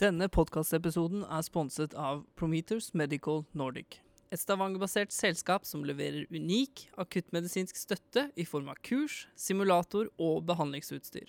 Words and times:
Denne 0.00 0.30
podkastepisoden 0.32 1.26
er 1.28 1.42
sponset 1.44 1.92
av 1.92 2.22
Prometers 2.32 2.86
Medical 2.96 3.42
Nordic. 3.52 3.98
Et 4.32 4.40
Stavanger-basert 4.40 5.12
selskap 5.12 5.66
som 5.68 5.82
leverer 5.84 6.24
unik 6.32 6.86
akuttmedisinsk 7.02 7.76
støtte 7.76 8.22
i 8.32 8.46
form 8.48 8.70
av 8.72 8.78
kurs, 8.80 9.26
simulator 9.36 10.08
og 10.16 10.46
behandlingsutstyr. 10.48 11.26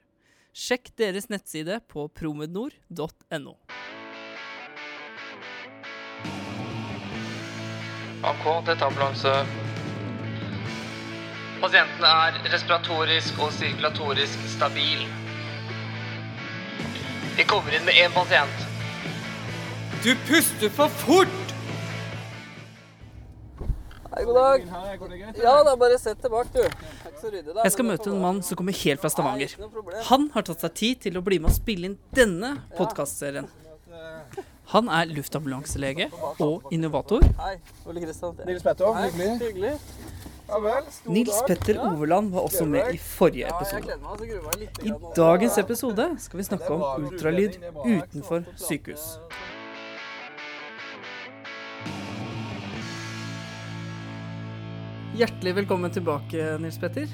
Sjekk 0.56 0.94
deres 1.02 1.28
nettside 1.28 1.82
på 1.92 2.06
promednor.no. 2.16 3.58
AK, 8.32 8.46
dette 8.70 8.88
ambulanse. 8.88 9.34
Pasienten 11.60 12.08
er 12.08 12.40
respiratorisk 12.56 13.44
og 13.44 13.52
sirkulatorisk 13.60 14.48
stabil. 14.56 15.04
Vi 17.38 17.44
kommer 17.48 17.76
inn 17.76 17.86
med 17.86 17.96
én 17.96 18.12
pasient. 18.12 18.68
Du 20.04 20.16
puster 20.28 20.70
for 20.70 20.90
fort! 21.04 21.38
Hei, 24.12 24.24
god 24.28 24.36
dag. 24.36 24.66
Ja, 25.40 25.54
da 25.64 25.76
bare 25.80 25.96
sett 26.02 26.20
tilbake, 26.20 26.52
du. 26.52 26.88
Jeg 27.64 27.72
skal 27.72 27.88
møte 27.88 28.10
en 28.12 28.20
mann 28.20 28.42
som 28.44 28.60
kommer 28.60 28.76
helt 28.76 29.00
fra 29.00 29.12
Stavanger. 29.14 29.54
Han 30.10 30.28
har 30.34 30.44
tatt 30.50 30.66
seg 30.66 30.76
tid 30.76 31.04
til 31.06 31.20
å 31.20 31.24
bli 31.24 31.40
med 31.40 31.54
og 31.54 31.56
spille 31.56 31.92
inn 31.92 31.98
denne 32.18 32.58
podkastserien. 32.76 33.48
Han 34.74 34.92
er 34.92 35.08
luftambulanselege 35.16 36.10
og 36.44 36.68
innovator. 36.76 37.24
Hei, 37.40 37.56
Ole 37.88 38.04
Kristian. 38.04 38.36
Nils 38.48 38.68
Petter, 38.68 39.00
hyggelig. 39.16 39.78
Nils 41.08 41.44
Petter 41.48 41.78
Overland 41.80 42.32
var 42.32 42.44
også 42.44 42.66
med 42.68 42.94
i 42.94 42.98
forrige 43.00 43.48
episode. 43.48 43.96
I 44.84 44.92
dagens 45.16 45.58
episode 45.58 46.08
skal 46.20 46.42
vi 46.42 46.44
snakke 46.44 46.74
om 46.76 47.06
ultralyd 47.08 47.56
utenfor 47.86 48.44
sykehus. 48.60 49.06
Hjertelig 55.16 55.56
velkommen 55.62 55.94
tilbake, 55.96 56.58
Nils 56.60 56.80
Petter. 56.82 57.08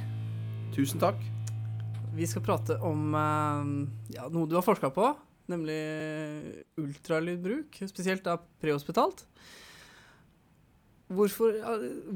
Tusen 0.74 1.02
takk. 1.02 1.22
Vi 2.18 2.26
skal 2.26 2.46
prate 2.46 2.80
om 2.82 3.14
eh, 3.14 3.72
ja, 4.18 4.26
noe 4.34 4.50
du 4.50 4.58
har 4.58 4.66
forska 4.66 4.90
på, 4.94 5.12
nemlig 5.54 5.78
ultralydbruk, 6.82 7.84
spesielt 7.86 8.26
da 8.26 8.40
prehospitalt. 8.62 9.28
Hvorfor, 11.08 11.56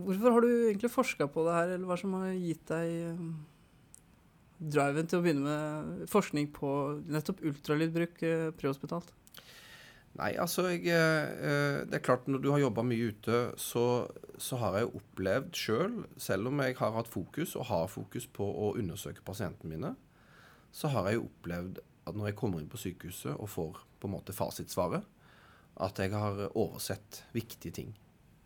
hvorfor 0.03 0.33
har 0.35 0.43
du 0.43 0.49
egentlig 0.51 0.91
forska 0.91 1.29
på 1.31 1.45
det 1.47 1.55
her, 1.55 1.69
eller 1.75 1.87
hva 1.87 1.95
som 1.99 2.15
har 2.19 2.33
gitt 2.35 2.65
deg 2.67 2.89
eh, 3.07 3.23
driven 4.59 5.07
til 5.07 5.21
å 5.21 5.23
begynne 5.23 5.45
med 5.47 6.09
forskning 6.11 6.49
på 6.57 6.71
nettopp 7.07 7.39
ultralydbruk 7.47 8.23
eh, 8.27 8.49
prehospitalt? 8.59 9.13
Nei, 10.19 10.33
altså 10.35 10.65
jeg, 10.73 10.83
eh, 10.91 11.85
Det 11.87 11.95
er 11.95 12.03
klart 12.03 12.27
når 12.27 12.43
du 12.43 12.49
har 12.51 12.59
jobba 12.59 12.83
mye 12.83 13.13
ute, 13.13 13.39
så, 13.55 13.85
så 14.35 14.59
har 14.59 14.81
jeg 14.81 14.91
opplevd 14.99 15.55
sjøl, 15.55 15.95
selv, 15.95 16.19
selv 16.27 16.51
om 16.51 16.59
jeg 16.65 16.75
har 16.81 16.91
hatt 16.97 17.07
fokus, 17.07 17.55
og 17.55 17.69
har 17.71 17.87
fokus 17.87 18.27
på 18.27 18.43
å 18.43 18.73
undersøke 18.75 19.23
pasientene 19.23 19.71
mine, 19.71 19.95
så 20.75 20.91
har 20.91 21.07
jeg 21.11 21.23
opplevd 21.23 21.79
at 22.09 22.17
når 22.17 22.31
jeg 22.31 22.39
kommer 22.43 22.59
inn 22.59 22.71
på 22.71 22.79
sykehuset 22.81 23.37
og 23.37 23.49
får 23.55 23.81
på 24.01 24.09
en 24.09 24.17
måte 24.17 24.35
fasitsvaret, 24.35 25.07
at 25.81 25.99
jeg 26.03 26.11
har 26.11 26.49
oversett 26.49 27.23
viktige 27.31 27.71
ting. 27.79 27.91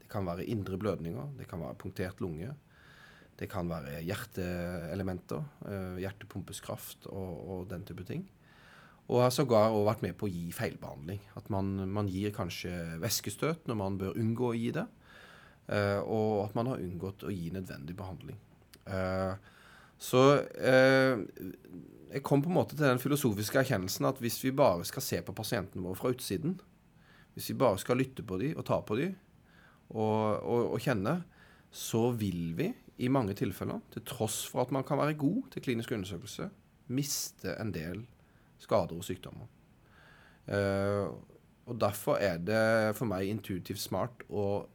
Det 0.05 0.11
kan 0.13 0.27
være 0.27 0.45
indre 0.45 0.77
blødninger, 0.77 1.31
det 1.39 1.47
kan 1.49 1.63
være 1.65 1.77
punktert 1.81 2.19
lunge, 2.21 2.51
det 3.39 3.47
kan 3.49 3.65
være 3.67 4.03
hjerteelementer, 4.05 5.41
eh, 5.65 5.95
hjertepumpes 6.03 6.61
kraft 6.61 7.07
og, 7.09 7.31
og 7.49 7.63
den 7.71 7.81
type 7.87 8.05
ting. 8.05 8.21
Og 9.09 9.23
har 9.23 9.33
sågar 9.33 9.73
vært 9.73 10.03
med 10.05 10.13
på 10.17 10.27
å 10.27 10.31
gi 10.31 10.51
feilbehandling. 10.53 11.19
At 11.37 11.49
man, 11.53 11.73
man 11.89 12.07
gir 12.09 12.31
kanskje 12.33 12.71
væskestøt 13.01 13.65
når 13.65 13.79
man 13.81 13.97
bør 14.01 14.21
unngå 14.21 14.51
å 14.51 14.55
gi 14.57 14.69
det. 14.77 14.85
eh, 15.73 15.99
og 16.05 16.45
at 16.45 16.55
man 16.55 16.69
har 16.69 16.85
unngått 16.85 17.25
å 17.25 17.33
gi 17.33 17.49
nødvendig 17.53 17.97
behandling. 17.97 18.37
Eh, 18.85 19.33
så 19.97 20.21
jeg 20.45 22.21
kom 22.21 22.41
på 22.43 22.49
en 22.51 22.57
måte 22.59 22.75
til 22.75 22.85
den 22.85 22.99
filosofiske 23.01 23.61
erkjennelsen 23.61 24.05
at 24.05 24.19
hvis 24.21 24.37
vi 24.43 24.51
bare 24.51 24.85
skal 24.85 25.01
se 25.01 25.21
på 25.23 25.33
pasientene 25.33 25.81
våre 25.81 25.97
fra 25.97 26.11
utsiden, 26.13 26.59
hvis 27.33 27.49
vi 27.49 27.57
bare 27.57 27.79
skal 27.81 27.97
lytte 27.97 28.23
på 28.27 28.37
dem 28.41 28.59
og 28.59 28.67
ta 28.67 28.81
på 28.83 28.97
dem 28.99 29.15
og 29.93 30.79
kjenne, 30.81 31.19
så 31.75 32.07
vil 32.15 32.55
vi 32.57 32.71
i 33.03 33.09
mange 33.11 33.35
tilfeller, 33.35 33.81
til 33.91 34.05
tross 34.07 34.45
for 34.47 34.63
at 34.63 34.71
man 34.71 34.85
kan 34.87 34.99
være 35.01 35.17
god 35.19 35.51
til 35.51 35.65
klinisk 35.65 35.91
undersøkelse, 35.91 36.47
miste 36.95 37.55
en 37.59 37.73
del 37.75 38.05
skader 38.61 38.95
og 38.95 39.03
sykdommer. 39.03 39.49
Eh, 40.47 41.09
og 41.65 41.79
Derfor 41.81 42.21
er 42.21 42.37
det 42.37 42.95
for 42.95 43.09
meg 43.09 43.27
intuitivt 43.27 43.81
smart 43.81 44.23
å 44.29 44.65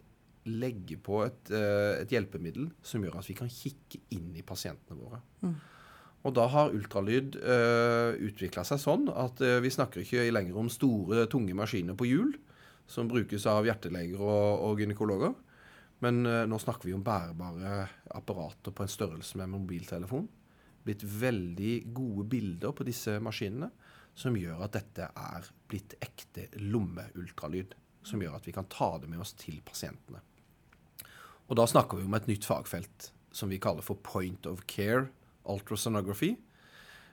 legge 0.50 0.98
på 0.98 1.22
et, 1.24 1.50
eh, 1.54 2.02
et 2.02 2.12
hjelpemiddel 2.12 2.70
som 2.82 3.04
gjør 3.04 3.20
at 3.20 3.28
vi 3.28 3.38
kan 3.38 3.48
kikke 3.48 4.00
inn 4.16 4.32
i 4.36 4.42
pasientene 4.42 4.98
våre. 4.98 5.20
Og 6.20 6.34
da 6.36 6.44
har 6.52 6.74
ultralyd 6.76 7.38
uh, 7.40 8.12
utvikla 8.20 8.60
seg 8.68 8.76
sånn 8.82 9.06
at 9.08 9.40
uh, 9.40 9.56
vi 9.64 9.70
snakker 9.72 10.02
ikke 10.02 10.26
lenger 10.28 10.58
om 10.60 10.66
store, 10.68 11.22
tunge 11.32 11.54
maskiner 11.56 11.96
på 11.96 12.10
hjul 12.10 12.34
som 12.90 13.08
brukes 13.10 13.46
av 13.46 13.68
hjerteleger 13.68 14.20
og, 14.20 14.64
og 14.66 14.82
gynekologer. 14.82 15.36
Men 16.04 16.24
eh, 16.26 16.46
nå 16.48 16.58
snakker 16.60 16.88
vi 16.88 16.96
om 16.96 17.04
bærebare 17.04 17.84
apparater 18.16 18.74
på 18.74 18.84
en 18.84 18.92
størrelse 18.92 19.38
med 19.40 19.52
mobiltelefon. 19.52 20.26
Blitt 20.84 21.04
veldig 21.04 21.74
gode 21.94 22.26
bilder 22.32 22.74
på 22.74 22.86
disse 22.88 23.18
maskinene 23.22 23.70
som 24.16 24.36
gjør 24.36 24.64
at 24.66 24.74
dette 24.74 25.06
er 25.06 25.46
blitt 25.70 25.94
ekte 26.02 26.48
lommeultralyd. 26.58 27.76
Som 28.02 28.24
gjør 28.24 28.38
at 28.38 28.48
vi 28.48 28.56
kan 28.56 28.68
ta 28.72 28.94
det 29.00 29.10
med 29.12 29.20
oss 29.22 29.34
til 29.38 29.60
pasientene. 29.64 30.22
Og 31.50 31.58
da 31.58 31.66
snakker 31.68 31.98
vi 31.98 32.06
om 32.06 32.14
et 32.16 32.28
nytt 32.30 32.46
fagfelt 32.48 33.10
som 33.34 33.50
vi 33.52 33.60
kaller 33.62 33.84
for 33.86 34.00
point 34.02 34.46
of 34.48 34.64
care 34.70 35.08
ultrasonography. 35.50 36.34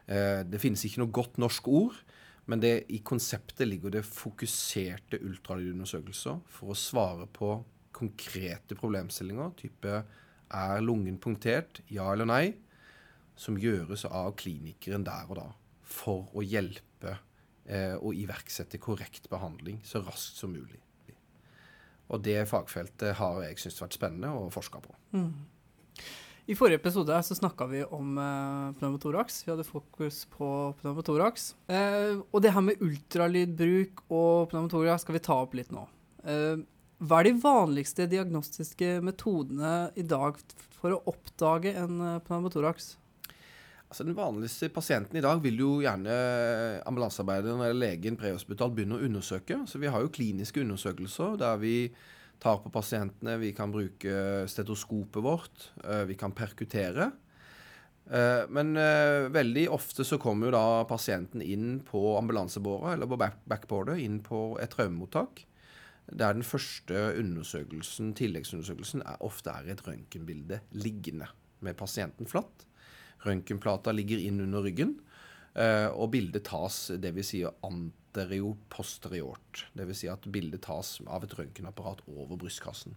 Eh, 0.08 0.42
det 0.48 0.62
finnes 0.62 0.84
ikke 0.88 1.04
noe 1.04 1.14
godt 1.14 1.40
norsk 1.42 1.68
ord, 1.68 1.98
men 2.48 2.62
det, 2.64 2.88
i 2.96 3.02
konseptet 3.04 3.68
ligger 3.68 3.92
det 3.98 4.06
fokuserte 4.08 5.20
ultralydundersøkelser 5.20 6.40
for 6.52 6.72
å 6.72 6.80
svare 6.80 7.28
på 7.28 7.52
konkrete 7.98 8.78
problemstillinger, 8.78 9.52
type 9.60 10.00
er 10.48 10.82
lungen 10.84 11.18
punktert, 11.20 11.82
ja 11.92 12.08
eller 12.14 12.30
nei, 12.30 12.46
som 13.38 13.58
gjøres 13.60 14.06
av 14.08 14.32
klinikeren 14.40 15.06
der 15.06 15.30
og 15.30 15.40
da, 15.42 15.48
for 15.84 16.32
å 16.38 16.44
hjelpe 16.46 17.18
eh, 17.66 17.96
og 18.00 18.16
iverksette 18.16 18.80
korrekt 18.82 19.28
behandling 19.30 19.82
så 19.86 20.02
raskt 20.06 20.40
som 20.40 20.56
mulig. 20.56 20.80
Og 22.08 22.24
det 22.24 22.40
fagfeltet 22.48 23.18
har 23.20 23.42
jeg 23.44 23.60
syntes 23.60 23.82
vært 23.84 23.98
spennende 23.98 24.32
å 24.32 24.48
forske 24.54 24.80
på. 24.80 24.94
I 26.48 26.56
forrige 26.56 26.80
episode 26.80 27.16
så 27.24 27.36
snakka 27.36 27.66
vi 27.68 27.82
om 27.84 28.18
eh, 28.18 28.76
pneumotoraks. 28.80 29.42
Vi 29.44 29.52
hadde 29.52 29.66
fokus 29.68 30.22
på 30.32 30.50
pneumotoraks. 30.80 31.50
Eh, 31.68 32.22
og 32.32 32.40
det 32.44 32.54
her 32.56 32.64
med 32.64 32.80
ultralydbruk 32.84 34.06
og 34.08 34.48
pneumotoraks 34.54 35.04
skal 35.04 35.18
vi 35.18 35.24
ta 35.26 35.36
opp 35.44 35.58
litt 35.60 35.74
nå. 35.76 35.84
Eh, 36.24 36.62
hva 37.04 37.20
er 37.20 37.28
de 37.28 37.34
vanligste 37.44 38.08
diagnostiske 38.08 39.02
metodene 39.04 39.92
i 40.00 40.08
dag 40.08 40.40
for 40.80 40.96
å 40.96 41.02
oppdage 41.12 41.76
en 41.76 42.00
pneumotorax? 42.00 42.24
pneumotoraks? 42.30 42.88
Altså 43.88 44.04
Den 44.04 44.16
vanligste 44.16 44.68
pasienten 44.72 45.20
i 45.20 45.24
dag 45.24 45.40
vil 45.44 45.60
jo 45.62 45.78
gjerne 45.84 46.16
ambulansearbeideren 46.88 47.62
eller 47.62 47.76
legen 47.76 48.18
prehospital 48.20 48.72
begynne 48.76 48.98
å 48.98 49.04
undersøke. 49.04 49.62
Så 49.68 49.80
vi 49.80 49.92
har 49.92 50.04
jo 50.04 50.12
kliniske 50.16 50.64
undersøkelser 50.64 51.36
der 51.40 51.60
vi 51.60 51.76
tar 52.40 52.58
på 52.64 52.70
pasientene. 52.74 53.38
Vi 53.42 53.52
kan 53.58 53.72
bruke 53.74 54.46
stetoskopet 54.50 55.24
vårt. 55.24 55.70
eh, 55.84 56.04
Vi 56.06 56.16
kan 56.16 56.32
perkutere. 56.32 57.12
Eh, 58.10 58.46
Men 58.50 58.78
eh, 58.78 59.28
veldig 59.30 59.70
ofte 59.70 60.04
så 60.06 60.18
kommer 60.18 60.48
jo 60.48 60.52
da 60.52 60.84
pasienten 60.86 61.42
inn 61.42 61.80
på 61.82 62.18
ambulansebåra 62.18 62.94
eller 62.94 63.06
på 63.08 63.18
back- 63.18 63.44
backboardet, 63.48 64.00
inn 64.00 64.20
på 64.22 64.58
et 64.62 64.70
traumemottak. 64.72 65.46
Der 66.10 66.34
den 66.34 66.44
første 66.44 66.94
undersøkelsen, 67.20 68.14
tilleggsundersøkelsen 68.16 69.02
er, 69.02 69.18
ofte 69.20 69.50
er 69.52 69.68
et 69.74 69.82
røntgenbilde 69.84 70.62
liggende 70.72 71.28
med 71.60 71.76
pasienten 71.76 72.26
flatt. 72.26 72.64
Røntgenplata 73.26 73.92
ligger 73.92 74.18
inn 74.24 74.40
under 74.40 74.62
ryggen, 74.64 75.02
og 75.58 76.12
bildet 76.12 76.46
tas 76.46 76.92
dvs. 76.96 77.26
Si 77.28 77.42
anterioposteriort. 78.08 79.66
Dvs. 79.76 79.98
Si 79.98 80.08
at 80.10 80.26
bildet 80.32 80.62
tas 80.66 81.00
av 81.08 81.24
et 81.24 81.34
røntgenapparat 81.38 82.04
over 82.08 82.38
brystkassen. 82.38 82.96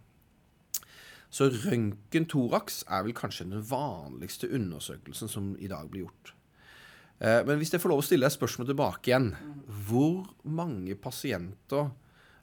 Så 1.31 1.47
røntgen-toraks 1.47 2.83
er 2.89 3.05
vel 3.05 3.15
kanskje 3.15 3.47
den 3.47 3.63
vanligste 3.63 4.49
undersøkelsen 4.51 5.29
som 5.31 5.55
i 5.59 5.67
dag 5.71 5.89
blir 5.89 6.05
gjort. 6.05 6.33
Eh, 7.19 7.45
Men 7.45 7.57
hvis 7.57 7.71
jeg 7.71 7.81
får 7.81 7.89
lov 7.89 8.01
å 8.01 8.05
stille 8.05 8.25
et 8.25 8.35
spørsmål 8.35 8.67
tilbake 8.67 9.11
igjen. 9.11 9.35
Hvor 9.87 10.27
mange 10.43 10.95
pasienter 10.95 11.91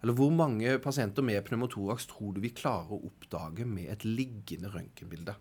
eller 0.00 0.14
hvor 0.14 0.30
mange 0.30 0.78
pasienter 0.78 1.22
med 1.22 1.42
pneumotoraks 1.44 2.06
tror 2.06 2.32
du 2.32 2.40
vi 2.40 2.54
klarer 2.54 2.92
å 2.94 3.02
oppdage 3.10 3.66
med 3.66 3.90
et 3.90 4.04
liggende 4.04 4.70
røntgenbilde? 4.70 5.34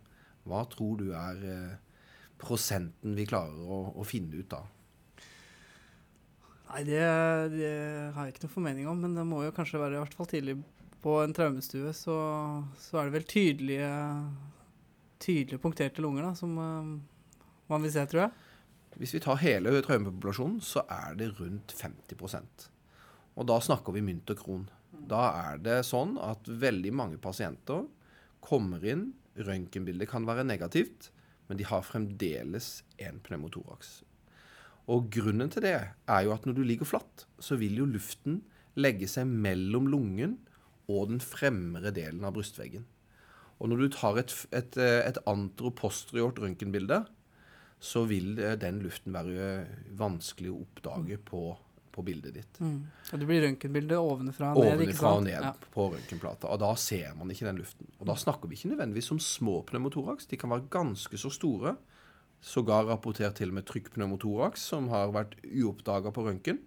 Hva 0.44 0.64
tror 0.66 0.98
du 0.98 1.12
er 1.14 1.44
eh, 1.46 1.78
prosenten 2.42 3.14
vi 3.16 3.28
klarer 3.30 3.54
å, 3.54 3.94
å 3.94 4.04
finne 4.04 4.42
ut 4.42 4.54
av? 4.58 4.66
Nei, 6.68 6.82
det, 6.84 7.04
det 7.54 7.72
har 8.16 8.26
jeg 8.28 8.34
ikke 8.34 8.44
noe 8.44 8.54
formening 8.58 8.90
om, 8.92 9.00
men 9.00 9.16
det 9.16 9.24
må 9.28 9.44
jo 9.46 9.54
kanskje 9.56 9.80
være 9.80 9.98
i 9.98 10.02
hvert 10.02 10.18
fall 10.18 10.28
tidlig 10.28 10.58
på 11.04 11.14
en 11.22 11.36
traumestue, 11.36 11.94
så, 11.96 12.18
så 12.82 13.00
er 13.00 13.08
det 13.08 13.16
vel 13.16 13.28
tydelige, 13.30 13.92
tydelige 15.24 15.62
punkterte 15.64 16.04
lunger 16.04 16.28
da, 16.28 16.34
som 16.36 16.58
uh, 16.60 16.90
man 17.72 17.86
vil 17.86 17.94
se, 17.94 18.04
tror 18.12 18.26
jeg. 18.26 18.48
Hvis 18.98 19.14
vi 19.16 19.22
tar 19.24 19.40
hele 19.40 19.76
traumepopulasjonen, 19.86 20.58
så 20.66 20.84
er 20.92 21.16
det 21.20 21.30
rundt 21.38 21.76
50% 21.78 22.66
Og 23.38 23.46
da 23.46 23.60
snakker 23.62 23.94
vi 23.94 24.02
mynt 24.02 24.32
og 24.34 24.42
kron. 24.42 24.66
Da 25.08 25.28
er 25.52 25.62
det 25.62 25.84
sånn 25.86 26.16
at 26.20 26.50
veldig 26.50 26.94
mange 26.98 27.22
pasienter 27.22 27.86
kommer 28.44 28.84
inn, 28.84 29.12
røntgenbildet 29.38 30.10
kan 30.10 30.26
være 30.26 30.48
negativt, 30.48 31.12
men 31.48 31.60
de 31.60 31.68
har 31.70 31.86
fremdeles 31.86 32.82
en 32.98 33.22
pneumotoraks. 33.24 34.02
Og 34.88 35.10
grunnen 35.12 35.50
til 35.52 35.66
det 35.66 35.74
er 35.76 36.22
jo 36.24 36.32
at 36.36 36.46
når 36.48 36.56
du 36.56 36.64
ligger 36.64 36.88
flatt, 36.88 37.26
så 37.44 37.58
vil 37.60 37.76
jo 37.82 37.90
luften 37.90 38.42
legge 38.80 39.10
seg 39.10 39.28
mellom 39.28 39.90
lungen 39.92 40.38
og 40.88 41.10
den 41.12 41.20
fremre 41.24 41.92
delen 41.92 42.24
av 42.24 42.38
brystveggen. 42.38 42.86
Og 43.58 43.72
når 43.72 43.82
du 43.82 43.88
tar 43.98 44.20
et, 44.22 44.34
et, 44.56 44.78
et 44.80 45.18
antroposteriort 45.28 46.40
røntgenbilde, 46.40 47.02
så 47.84 48.04
vil 48.10 48.38
eh, 48.42 48.56
den 48.58 48.80
luften 48.86 49.14
være 49.14 49.66
vanskelig 49.98 50.54
å 50.54 50.62
oppdage 50.64 51.18
på, 51.26 51.42
på 51.94 52.06
bildet 52.06 52.38
ditt. 52.38 52.62
Mm. 52.62 52.80
Og 53.12 53.22
det 53.22 53.28
blir 53.30 53.44
røntgenbilde 53.44 54.00
ovenfra 54.02 54.54
og 54.54 54.64
ned, 54.64 54.78
Ovenfra 54.78 55.14
og 55.18 55.26
ned 55.28 55.50
Ja. 55.50 55.52
på 55.74 55.90
røntgenplata. 55.94 56.50
Og 56.54 56.62
da 56.64 56.72
ser 56.80 57.14
man 57.18 57.34
ikke 57.34 57.50
den 57.50 57.60
luften. 57.62 57.90
Og 58.00 58.08
da 58.10 58.16
snakker 58.18 58.50
vi 58.50 58.58
ikke 58.58 58.72
nødvendigvis 58.76 59.12
om 59.14 59.22
små 59.22 59.60
pneumotoraks. 59.68 60.30
De 60.32 60.40
kan 60.40 60.54
være 60.54 60.70
ganske 60.74 61.22
så 61.22 61.34
store. 61.34 61.76
Sågar 62.44 62.86
rapportert 62.88 63.40
til 63.40 63.52
og 63.52 63.58
med 63.58 63.68
trykkpneumotoraks, 63.68 64.62
som 64.74 64.92
har 64.94 65.14
vært 65.16 65.36
uoppdaga 65.44 66.14
på 66.14 66.26
røntgen. 66.28 66.62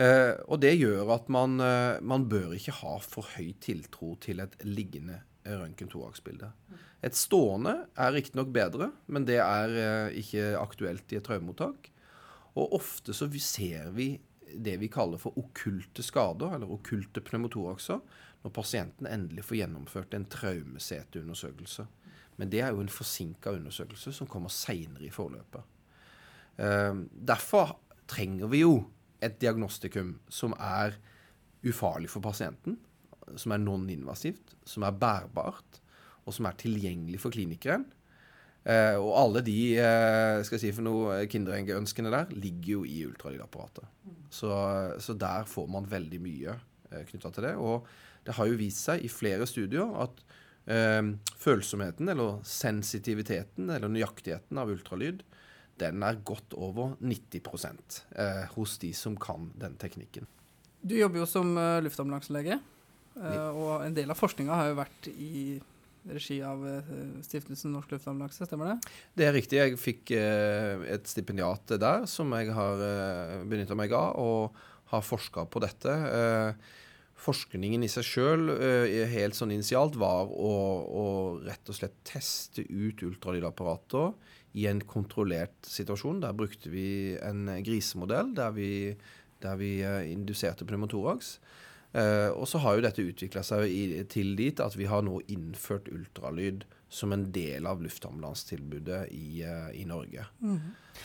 Eh, 0.00 0.32
og 0.48 0.62
det 0.62 0.72
gjør 0.78 1.10
at 1.18 1.28
man, 1.32 1.58
eh, 1.60 2.00
man 2.00 2.24
bør 2.30 2.54
ikke 2.56 2.78
ha 2.80 2.96
for 3.04 3.28
høy 3.34 3.52
tiltro 3.60 4.14
til 4.22 4.40
et 4.40 4.56
liggende 4.64 5.20
røntgen-toraksbilde. 5.44 6.52
Et 7.02 7.16
stående 7.18 7.74
er 7.98 8.14
riktignok 8.14 8.52
bedre, 8.54 8.92
men 9.06 9.26
det 9.28 9.40
er 9.42 9.76
eh, 9.76 10.18
ikke 10.22 10.52
aktuelt 10.60 11.12
i 11.12 11.18
et 11.18 11.26
traumemottak. 11.26 11.90
Og 12.54 12.76
ofte 12.78 13.14
så 13.16 13.28
ser 13.40 13.90
vi 13.96 14.14
det 14.52 14.76
vi 14.80 14.88
kaller 14.92 15.20
for 15.20 15.36
okkulte 15.40 16.04
skader, 16.04 16.54
eller 16.54 16.72
okkulte 16.72 17.22
pneumotorakser, 17.24 18.00
når 18.42 18.54
pasienten 18.54 19.08
endelig 19.08 19.46
får 19.48 19.62
gjennomført 19.62 20.14
en 20.14 20.26
traumeseteundersøkelse. 20.28 21.86
Men 22.40 22.50
det 22.52 22.62
er 22.64 22.72
jo 22.72 22.82
en 22.82 22.92
forsinka 22.92 23.52
undersøkelse 23.52 24.14
som 24.16 24.28
kommer 24.30 24.52
seinere 24.52 25.06
i 25.08 25.12
forløpet. 25.12 25.62
Eh, 26.58 26.94
derfor 27.12 27.76
trenger 28.08 28.50
vi 28.52 28.62
jo 28.64 28.76
et 29.22 29.38
diagnostikum 29.40 30.16
som 30.32 30.56
er 30.58 30.96
ufarlig 31.62 32.10
for 32.10 32.24
pasienten, 32.24 32.78
som 33.38 33.54
er 33.54 33.62
non-invasivt, 33.62 34.56
som 34.66 34.84
er 34.86 34.96
bærbart, 34.98 35.80
og 36.26 36.34
som 36.34 36.46
er 36.46 36.58
tilgjengelig 36.58 37.20
for 37.22 37.34
klinikeren. 37.34 37.86
Eh, 38.62 38.94
og 38.94 39.14
alle 39.18 39.42
de 39.42 39.56
eh, 39.74 40.40
skal 40.46 40.58
jeg 40.58 40.62
si 40.68 40.74
for 40.76 40.86
noe 40.86 41.22
kinderegg-ønskene 41.30 42.12
der 42.14 42.30
ligger 42.36 42.76
jo 42.76 42.84
i 42.86 43.00
ultralydapparatet. 43.08 43.88
Så, 44.30 44.52
så 45.02 45.16
der 45.18 45.48
får 45.50 45.66
man 45.70 45.88
veldig 45.90 46.20
mye 46.22 46.54
eh, 46.92 47.02
knytta 47.08 47.32
til 47.34 47.48
det. 47.48 47.56
Og 47.58 47.88
det 48.26 48.36
har 48.38 48.46
jo 48.46 48.60
vist 48.60 48.84
seg 48.86 49.02
i 49.02 49.10
flere 49.10 49.48
studier 49.50 49.90
at 50.04 50.22
eh, 50.22 50.31
følsomheten, 50.62 52.06
eller 52.12 52.36
sensitiviteten, 52.46 53.66
eller 53.74 53.90
nøyaktigheten 53.90 54.60
av 54.62 54.70
ultralyd, 54.70 55.24
den 55.80 56.04
er 56.06 56.20
godt 56.24 56.54
over 56.54 56.94
90 57.00 57.42
eh, 58.14 58.44
hos 58.54 58.76
de 58.82 58.92
som 58.94 59.16
kan 59.20 59.50
den 59.58 59.74
teknikken. 59.80 60.28
Du 60.82 60.94
jobber 60.98 61.22
jo 61.22 61.28
som 61.30 61.54
uh, 61.56 61.80
luftambulanselege, 61.82 62.58
eh, 63.18 63.50
og 63.50 63.84
en 63.86 63.94
del 63.96 64.10
av 64.10 64.18
forskninga 64.18 64.58
har 64.58 64.72
jo 64.72 64.80
vært 64.80 65.08
i 65.12 65.60
regi 66.10 66.40
av 66.42 66.64
eh, 66.66 66.92
Stiftelsen 67.22 67.74
Norsk 67.74 67.94
Luftambulanse, 67.94 68.46
stemmer 68.48 68.72
det? 68.72 68.92
Det 69.18 69.28
er 69.28 69.36
riktig. 69.36 69.60
Jeg 69.60 69.78
fikk 69.80 70.14
eh, 70.18 70.82
et 70.96 71.06
stipendiat 71.10 71.76
der 71.78 72.06
som 72.10 72.32
jeg 72.34 72.50
har 72.56 72.82
benytta 73.48 73.78
meg 73.78 73.94
av, 73.94 74.18
og 74.18 74.62
har 74.92 75.04
forska 75.06 75.46
på 75.48 75.62
dette. 75.62 75.92
Eh, 76.18 76.80
forskningen 77.22 77.86
i 77.86 77.90
seg 77.90 78.06
sjøl, 78.06 78.48
helt 79.12 79.36
sånn 79.38 79.54
initialt, 79.54 79.94
var 80.00 80.26
å, 80.26 80.52
å 80.82 81.04
rett 81.46 81.70
og 81.70 81.76
slett 81.78 82.00
teste 82.08 82.64
ut 82.66 83.02
ultralydapparater 83.06 84.10
i 84.58 84.66
en 84.68 84.82
kontrollert 84.88 85.56
situasjon. 85.66 86.20
Der 86.24 86.36
brukte 86.36 86.72
vi 86.72 87.16
en 87.22 87.46
grisemodell 87.64 88.34
der 88.36 88.52
vi, 88.56 88.70
der 89.42 89.58
vi 89.60 89.78
eh, 89.86 90.12
induserte 90.12 90.66
pneumotoraks. 90.68 91.38
Eh, 91.92 92.28
og 92.32 92.46
så 92.48 92.60
har 92.64 92.76
jo 92.76 92.84
dette 92.86 93.04
utvikla 93.04 93.42
seg 93.44 93.66
i, 93.68 93.82
til 94.12 94.34
dit 94.38 94.60
at 94.64 94.76
vi 94.78 94.88
har 94.88 95.04
nå 95.04 95.20
innført 95.32 95.90
ultralyd 95.92 96.66
som 96.92 97.12
en 97.14 97.26
del 97.32 97.66
av 97.68 97.80
luftambulansetilbudet 97.84 99.06
i, 99.16 99.42
eh, 99.48 99.68
i 99.80 99.86
Norge. 99.88 100.26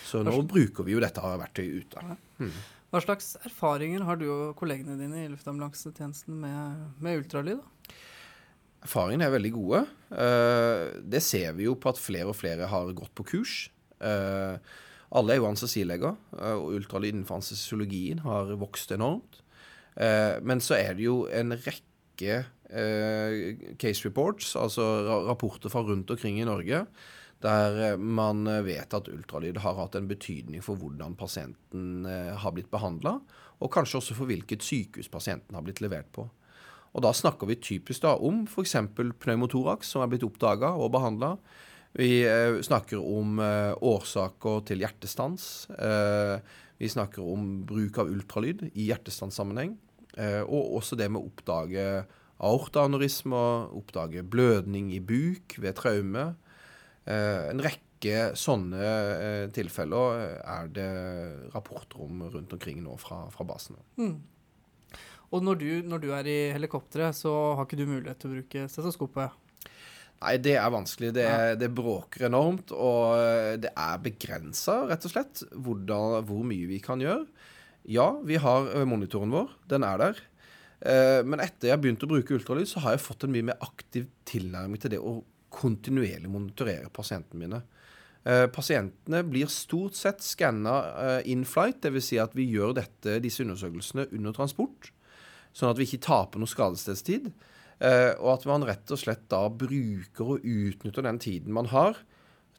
Så 0.07 0.23
nå 0.27 0.35
bruker 0.47 0.87
vi 0.87 0.97
jo 0.97 1.03
dette 1.03 1.23
verktøyet 1.23 1.85
ute. 1.85 2.17
Hva 2.87 3.01
slags 3.03 3.33
erfaringer 3.43 4.05
har 4.07 4.19
du 4.19 4.29
og 4.31 4.53
kollegene 4.59 4.95
dine 4.99 5.25
i 5.25 5.31
luftambulansetjenesten 5.31 6.37
med, 6.39 6.85
med 7.03 7.23
ultralyd? 7.23 7.59
da? 7.59 7.97
Erfaringene 8.87 9.25
er 9.27 9.33
veldig 9.33 9.51
gode. 9.55 9.81
Eh, 10.15 10.83
det 11.03 11.19
ser 11.25 11.57
vi 11.57 11.65
jo 11.65 11.75
på 11.75 11.91
at 11.91 11.99
flere 11.99 12.31
og 12.31 12.37
flere 12.39 12.69
har 12.71 12.93
gått 12.95 13.11
på 13.17 13.25
kurs. 13.33 13.55
Eh, 13.99 14.55
alle 15.17 15.33
er 15.33 15.41
jo 15.41 15.49
anestesileger, 15.49 16.15
eh, 16.37 16.53
og 16.55 16.77
ultralyd 16.77 17.11
innenfor 17.11 17.41
anestesiologien 17.41 18.23
har 18.23 18.55
vokst 18.61 18.95
enormt. 18.95 19.43
Men 19.97 20.59
så 20.61 20.75
er 20.77 20.91
det 20.93 21.07
jo 21.07 21.23
en 21.33 21.55
rekke 21.57 22.35
case 23.81 24.05
reports, 24.05 24.51
altså 24.53 24.83
rapporter 25.25 25.73
fra 25.73 25.81
rundt 25.81 26.11
omkring 26.13 26.37
i 26.37 26.45
Norge, 26.45 26.83
der 27.43 27.81
eh, 27.91 27.99
man 27.99 28.47
vet 28.65 28.93
at 28.97 29.09
ultralyd 29.11 29.61
har 29.63 29.77
hatt 29.77 29.97
en 29.99 30.09
betydning 30.09 30.63
for 30.65 30.79
hvordan 30.79 31.17
pasienten 31.19 32.07
eh, 32.09 32.33
har 32.37 32.55
blitt 32.55 32.71
behandla, 32.73 33.17
og 33.57 33.73
kanskje 33.73 34.01
også 34.01 34.17
for 34.17 34.29
hvilket 34.29 34.65
sykehus 34.65 35.09
pasienten 35.11 35.57
har 35.57 35.65
blitt 35.65 35.81
levert 35.81 36.09
på. 36.13 36.27
Og 36.97 37.03
da 37.05 37.11
snakker 37.13 37.49
vi 37.49 37.59
typisk 37.61 38.05
da 38.05 38.15
om 38.17 38.45
f.eks. 38.47 38.75
pneumotoraks, 39.21 39.91
som 39.93 40.01
er 40.01 40.11
blitt 40.11 40.25
oppdaga 40.25 40.73
og 40.77 40.93
behandla. 40.95 41.35
Vi 41.97 42.21
eh, 42.25 42.59
snakker 42.65 43.01
om 43.01 43.41
eh, 43.43 43.73
årsaker 43.85 44.63
til 44.69 44.81
hjertestans. 44.83 45.67
Eh, 45.77 46.37
vi 46.77 46.89
snakker 46.89 47.25
om 47.25 47.63
bruk 47.69 47.97
av 48.01 48.09
ultralyd 48.11 48.67
i 48.73 48.89
hjertestanssammenheng. 48.89 49.75
Eh, 50.17 50.41
og 50.41 50.77
også 50.79 50.97
det 50.97 51.09
med 51.13 51.21
å 51.21 51.29
oppdage 51.29 51.85
aortaaneurismer, 52.37 53.71
oppdage 53.77 54.21
blødning 54.25 54.91
i 54.93 55.01
buk 55.01 55.57
ved 55.61 55.77
traume. 55.79 56.31
Eh, 57.07 57.49
en 57.51 57.63
rekke 57.63 58.31
sånne 58.37 58.81
eh, 58.83 59.45
tilfeller 59.55 60.19
er 60.43 60.67
det 60.75 60.89
rapporter 61.55 62.03
om 62.03 62.25
rundt 62.29 62.53
omkring 62.53 62.83
nå 62.85 62.97
fra, 63.01 63.23
fra 63.33 63.47
basene. 63.47 63.79
Og 65.27 65.43
når 65.43 65.59
du, 65.59 65.69
når 65.87 66.03
du 66.03 66.07
er 66.15 66.29
i 66.29 66.37
helikopteret, 66.55 67.15
så 67.17 67.33
har 67.57 67.65
ikke 67.67 67.79
du 67.79 67.87
mulighet 67.89 68.21
til 68.21 68.29
å 68.31 68.37
bruke 68.37 68.67
stetoskopet. 68.71 69.43
Nei, 70.17 70.37
det 70.41 70.55
er 70.57 70.71
vanskelig. 70.73 71.11
Det, 71.13 71.27
det 71.61 71.69
bråker 71.77 72.25
enormt, 72.29 72.71
og 72.73 73.17
eh, 73.19 73.53
det 73.61 73.73
er 73.73 73.99
begrensa, 74.01 74.79
rett 74.89 75.05
og 75.05 75.13
slett, 75.13 75.43
hvordan, 75.53 76.23
hvor 76.25 76.47
mye 76.47 76.69
vi 76.69 76.79
kan 76.83 77.03
gjøre. 77.03 77.27
Ja, 77.91 78.09
vi 78.25 78.39
har 78.41 78.71
eh, 78.73 78.87
monitoren 78.89 79.33
vår. 79.35 79.51
Den 79.69 79.85
er 79.85 80.01
der. 80.01 80.23
Eh, 80.81 81.21
Men 81.27 81.43
etter 81.43 81.71
jeg 81.71 81.83
begynte 81.83 82.07
å 82.07 82.11
bruke 82.15 82.33
ultralyd, 82.37 82.69
så 82.69 82.81
har 82.85 82.95
jeg 82.95 83.05
fått 83.05 83.27
en 83.27 83.35
mye 83.35 83.49
mer 83.51 83.61
aktiv 83.67 84.09
tilnærming 84.29 84.81
til 84.81 84.95
det 84.95 85.01
å 85.03 85.19
kontinuerlig 85.57 86.29
monitorere 86.31 86.91
pasientene 86.93 87.41
mine. 87.41 87.61
Eh, 88.27 88.45
Pasientene 88.53 89.23
blir 89.25 89.49
stort 89.51 89.97
sett 89.97 90.23
skanna 90.25 91.21
in 91.25 91.45
flight, 91.47 91.81
dvs. 91.81 92.11
Si 92.11 92.21
at 92.21 92.35
vi 92.37 92.45
gjør 92.51 92.75
dette, 92.77 93.19
disse 93.23 93.45
undersøkelsene 93.45 94.09
under 94.13 94.35
transport, 94.35 94.91
sånn 95.57 95.71
at 95.71 95.79
vi 95.79 95.87
ikke 95.89 96.05
taper 96.05 96.41
noe 96.41 96.51
skadestedstid. 96.51 97.31
Eh, 97.77 98.13
og 98.17 98.31
at 98.39 98.45
man 98.49 98.65
rett 98.65 98.89
og 98.89 98.99
slett 98.99 99.27
da 99.29 99.43
bruker 99.53 100.37
og 100.37 100.45
utnytter 100.45 101.05
den 101.05 101.19
tiden 101.21 101.53
man 101.53 101.69
har, 101.73 101.99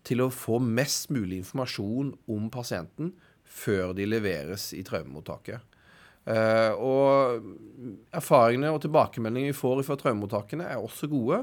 til 0.06 0.22
å 0.22 0.30
få 0.32 0.60
mest 0.62 1.10
mulig 1.12 1.40
informasjon 1.42 2.12
om 2.30 2.46
pasienten 2.54 3.10
før 3.42 3.96
de 3.98 4.06
leveres 4.06 4.70
i 4.76 4.84
traumemottaket. 4.86 5.64
Eh, 6.28 6.70
og 6.76 7.42
erfaringene 8.14 8.70
og 8.74 8.82
tilbakemeldingene 8.84 9.52
vi 9.52 9.58
får 9.58 9.82
fra 9.88 9.98
traumemottakene, 9.98 10.68
er 10.70 10.78
også 10.78 11.10
gode. 11.10 11.42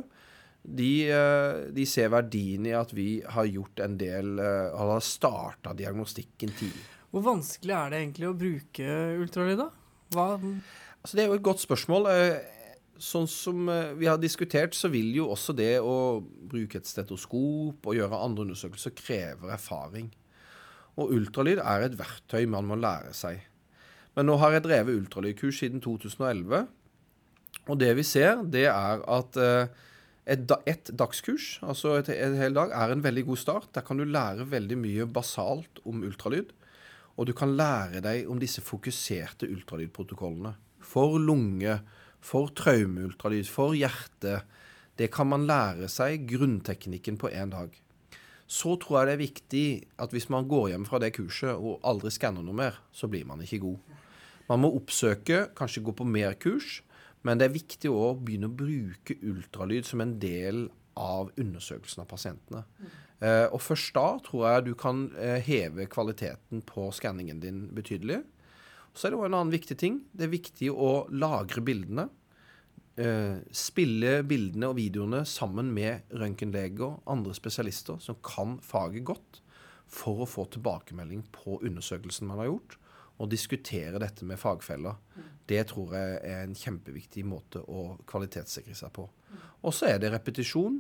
De, 0.66 0.92
eh, 1.14 1.60
de 1.76 1.86
ser 1.86 2.10
verdien 2.10 2.66
i 2.66 2.74
at 2.74 2.90
vi 2.96 3.20
har 3.22 3.46
gjort 3.46 3.84
en 3.86 3.98
del 4.02 4.40
eh, 4.42 4.74
Har 4.74 5.04
starta 5.06 5.76
diagnostikken 5.78 6.56
tidlig. 6.58 6.82
Hvor 7.14 7.24
vanskelig 7.28 7.76
er 7.78 7.94
det 7.94 8.02
egentlig 8.02 8.28
å 8.32 8.38
bruke 8.40 8.98
ultralyd, 9.22 9.62
da? 9.62 9.70
Hva, 10.16 10.28
Altså, 11.06 11.14
det 11.14 11.22
er 11.24 11.30
jo 11.30 11.38
et 11.38 11.46
godt 11.46 11.62
spørsmål. 11.64 12.12
Eh, 12.12 12.52
Sånn 12.96 13.26
som 13.28 13.66
vi 14.00 14.08
har 14.08 14.16
diskutert, 14.16 14.72
så 14.72 14.88
vil 14.88 15.10
jo 15.18 15.26
også 15.34 15.52
det 15.52 15.82
å 15.84 16.24
bruke 16.24 16.80
et 16.80 16.88
stetoskop 16.88 17.90
og 17.92 17.98
gjøre 17.98 18.22
andre 18.24 18.46
undersøkelser 18.46 18.94
krever 18.96 19.52
erfaring. 19.52 20.08
Og 20.96 21.12
ultralyd 21.18 21.60
er 21.60 21.84
et 21.90 21.98
verktøy 22.00 22.46
man 22.48 22.70
må 22.70 22.78
lære 22.80 23.12
seg. 23.12 23.42
Men 24.16 24.30
nå 24.30 24.38
har 24.40 24.56
jeg 24.56 24.64
drevet 24.64 24.96
ultralydkurs 25.02 25.60
siden 25.60 25.84
2011, 25.84 26.70
og 27.68 27.80
det 27.84 27.92
vi 28.00 28.08
ser, 28.08 28.40
det 28.48 28.64
er 28.72 29.04
at 29.04 29.42
et, 30.26 30.52
et 30.66 30.92
dagskurs, 30.98 31.60
altså 31.62 32.00
et, 32.00 32.10
en 32.10 32.38
hel 32.40 32.56
dag, 32.58 32.74
er 32.74 32.92
en 32.94 33.04
veldig 33.06 33.26
god 33.28 33.38
start. 33.38 33.68
Der 33.78 33.86
kan 33.86 34.00
du 34.02 34.06
lære 34.10 34.48
veldig 34.50 34.78
mye 34.82 35.06
basalt 35.06 35.82
om 35.86 36.02
ultralyd. 36.08 36.50
Og 37.16 37.30
du 37.30 37.34
kan 37.38 37.54
lære 37.56 38.02
deg 38.04 38.30
om 38.30 38.42
disse 38.42 38.64
fokuserte 38.66 39.48
ultralydprotokollene. 39.54 40.56
For 40.84 41.20
lunge, 41.22 41.80
for 42.26 42.52
traumeultralyd, 42.58 43.48
for 43.48 43.78
hjerte. 43.78 44.42
Det 44.98 45.12
kan 45.14 45.30
man 45.30 45.46
lære 45.48 45.88
seg 45.92 46.26
grunnteknikken 46.30 47.20
på 47.22 47.30
én 47.30 47.54
dag. 47.54 47.70
Så 48.48 48.76
tror 48.82 49.00
jeg 49.00 49.08
det 49.08 49.14
er 49.14 49.24
viktig 49.24 49.68
at 50.02 50.12
hvis 50.14 50.28
man 50.30 50.50
går 50.50 50.74
hjem 50.74 50.86
fra 50.90 51.00
det 51.02 51.14
kurset 51.16 51.54
og 51.54 51.80
aldri 51.86 52.12
skanner 52.14 52.46
noe 52.46 52.58
mer, 52.58 52.82
så 52.94 53.10
blir 53.10 53.26
man 53.26 53.42
ikke 53.42 53.62
god. 53.64 53.96
Man 54.50 54.62
må 54.62 54.70
oppsøke, 54.78 55.48
kanskje 55.58 55.82
gå 55.86 55.96
på 55.98 56.06
mer 56.06 56.36
kurs, 56.38 56.84
men 57.26 57.40
det 57.42 57.48
er 57.48 57.56
viktig 57.56 57.90
å 57.90 58.14
begynne 58.22 58.52
å 58.52 58.58
bruke 58.58 59.18
ultralyd 59.26 59.88
som 59.88 60.04
en 60.04 60.16
del 60.22 60.68
av 60.96 61.32
undersøkelsen 61.42 62.04
av 62.04 62.10
pasientene. 62.12 62.64
Eh, 63.20 63.48
og 63.50 63.62
først 63.64 63.96
da 63.96 64.06
tror 64.24 64.46
jeg 64.48 64.66
du 64.68 64.74
kan 64.80 65.08
eh, 65.20 65.40
heve 65.44 65.88
kvaliteten 65.92 66.62
på 66.68 66.90
skanningen 66.96 67.42
din 67.44 67.66
betydelig. 67.76 68.22
Så 68.96 69.08
er 69.08 69.12
det 69.12 69.20
òg 69.20 69.28
en 69.28 69.40
annen 69.40 69.56
viktig 69.56 69.78
ting. 69.80 70.00
Det 70.16 70.28
er 70.28 70.36
viktig 70.36 70.70
å 70.72 71.08
lagre 71.12 71.64
bildene. 71.66 72.08
Eh, 72.96 73.42
spille 73.52 74.22
bildene 74.24 74.70
og 74.72 74.78
videoene 74.78 75.26
sammen 75.28 75.74
med 75.76 76.14
røntgenleger, 76.16 77.02
andre 77.12 77.36
spesialister 77.36 78.00
som 78.04 78.22
kan 78.24 78.60
faget 78.64 79.04
godt, 79.10 79.42
for 79.92 80.24
å 80.24 80.30
få 80.30 80.48
tilbakemelding 80.54 81.26
på 81.36 81.60
undersøkelsen 81.60 82.30
man 82.30 82.40
har 82.42 82.54
gjort, 82.54 82.78
og 83.20 83.32
diskutere 83.32 84.00
dette 84.02 84.28
med 84.28 84.40
fagfeller. 84.40 84.96
Det 85.46 85.62
tror 85.70 85.94
jeg 85.94 86.20
er 86.26 86.44
en 86.44 86.58
kjempeviktig 86.58 87.26
måte 87.28 87.62
å 87.62 87.96
kvalitetssikre 88.10 88.76
seg 88.78 88.94
på. 88.96 89.06
Og 89.66 89.74
så 89.76 89.92
er 89.92 90.02
det 90.02 90.14
repetisjon. 90.14 90.80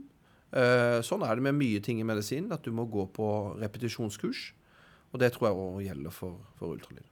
Eh, 0.55 0.99
sånn 1.05 1.25
er 1.25 1.37
det 1.37 1.45
med 1.45 1.57
mye 1.59 1.81
ting 1.85 1.99
i 2.01 2.07
medisin, 2.07 2.51
at 2.53 2.65
du 2.65 2.71
må 2.73 2.87
gå 2.89 3.05
på 3.13 3.27
repetisjonskurs. 3.61 4.47
Og 5.13 5.21
det 5.21 5.33
tror 5.35 5.49
jeg 5.49 5.59
òg 5.65 5.81
gjelder 5.85 6.13
for, 6.13 6.39
for 6.59 6.75
ultralyd. 6.75 7.05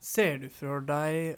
Ser 0.00 0.38
du 0.40 0.48
for 0.52 0.84
deg 0.86 1.36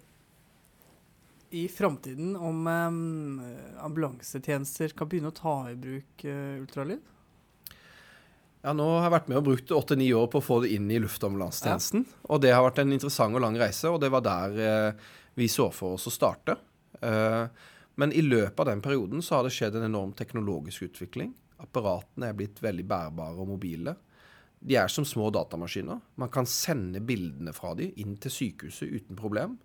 i 1.52 1.66
framtiden 1.68 2.36
om 2.38 2.66
um, 2.66 3.40
ambulansetjenester 3.84 4.94
kan 4.96 5.10
begynne 5.10 5.32
å 5.32 5.36
ta 5.36 5.56
i 5.68 5.76
bruk 5.76 6.24
uh, 6.24 6.60
ultralyd? 6.62 7.02
Ja, 8.62 8.72
nå 8.78 8.84
har 8.94 9.08
jeg 9.08 9.14
vært 9.16 9.30
med 9.30 9.40
og 9.40 9.46
brukt 9.48 9.72
åtte-ni 9.74 10.12
år 10.14 10.28
på 10.30 10.38
å 10.38 10.44
få 10.44 10.60
det 10.62 10.70
inn 10.76 10.86
i 10.94 11.00
luftambulansetjenesten. 11.02 12.04
Ja. 12.06 12.20
Og 12.30 12.42
det 12.44 12.52
har 12.54 12.62
vært 12.62 12.78
en 12.78 12.94
interessant 12.94 13.34
og 13.34 13.42
lang 13.42 13.58
reise, 13.58 13.90
og 13.90 13.98
det 14.04 14.12
var 14.14 14.22
der 14.22 14.60
eh, 14.62 15.08
vi 15.34 15.48
så 15.50 15.66
for 15.74 15.96
oss 15.96 16.06
å 16.06 16.14
starte. 16.14 16.54
Eh, 17.02 17.42
men 17.98 18.14
i 18.14 18.22
løpet 18.22 18.62
av 18.62 18.70
den 18.70 18.84
perioden 18.84 19.24
så 19.24 19.38
har 19.38 19.48
det 19.48 19.54
skjedd 19.56 19.80
en 19.80 19.88
enorm 19.88 20.14
teknologisk 20.16 20.86
utvikling. 20.86 21.34
Apparatene 21.62 22.30
er 22.30 22.38
blitt 22.38 22.62
veldig 22.62 22.86
bærbare 22.86 23.42
og 23.42 23.50
mobile. 23.50 23.96
De 24.62 24.78
er 24.78 24.90
som 24.94 25.04
små 25.06 25.32
datamaskiner. 25.34 25.98
Man 26.22 26.30
kan 26.30 26.46
sende 26.46 27.02
bildene 27.02 27.54
fra 27.56 27.74
dem 27.78 27.90
inn 27.98 28.14
til 28.22 28.30
sykehuset 28.30 28.94
uten 28.94 29.18
problem. 29.18 29.58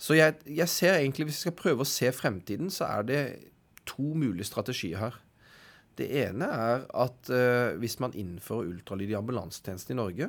Så 0.00 0.16
jeg, 0.16 0.38
jeg 0.48 0.68
ser 0.72 0.96
egentlig, 0.96 1.28
hvis 1.28 1.42
jeg 1.42 1.50
skal 1.50 1.60
prøve 1.60 1.84
å 1.84 1.88
se 1.88 2.08
fremtiden, 2.16 2.72
så 2.72 2.88
er 2.88 3.06
det 3.08 3.22
to 3.88 4.14
mulige 4.16 4.48
strategier 4.48 5.04
her. 5.04 5.20
Det 5.96 6.06
ene 6.24 6.48
er 6.52 6.84
at 6.92 7.30
eh, 7.32 7.76
hvis 7.80 7.96
man 8.04 8.14
innfører 8.18 8.68
ultralyd 8.68 9.12
i 9.14 9.16
ambulansetjenesten 9.16 9.94
i 9.94 10.00
Norge, 10.00 10.28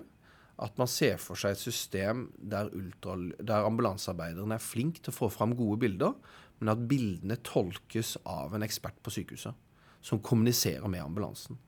at 0.58 0.80
man 0.80 0.90
ser 0.90 1.20
for 1.22 1.38
seg 1.38 1.54
et 1.54 1.62
system 1.62 2.28
der, 2.38 2.72
der 3.04 3.68
ambulansearbeiderne 3.68 4.58
er 4.58 4.64
flinke 4.64 5.04
til 5.04 5.14
å 5.14 5.18
få 5.18 5.30
fram 5.34 5.54
gode 5.58 5.82
bilder, 5.84 6.16
men 6.58 6.74
at 6.74 6.88
bildene 6.90 7.38
tolkes 7.46 8.16
av 8.26 8.56
en 8.58 8.66
ekspert 8.66 8.98
på 9.06 9.14
sykehuset, 9.14 9.54
som 10.02 10.24
kommuniserer 10.24 10.88
med 10.90 11.04
ambulansen. 11.04 11.60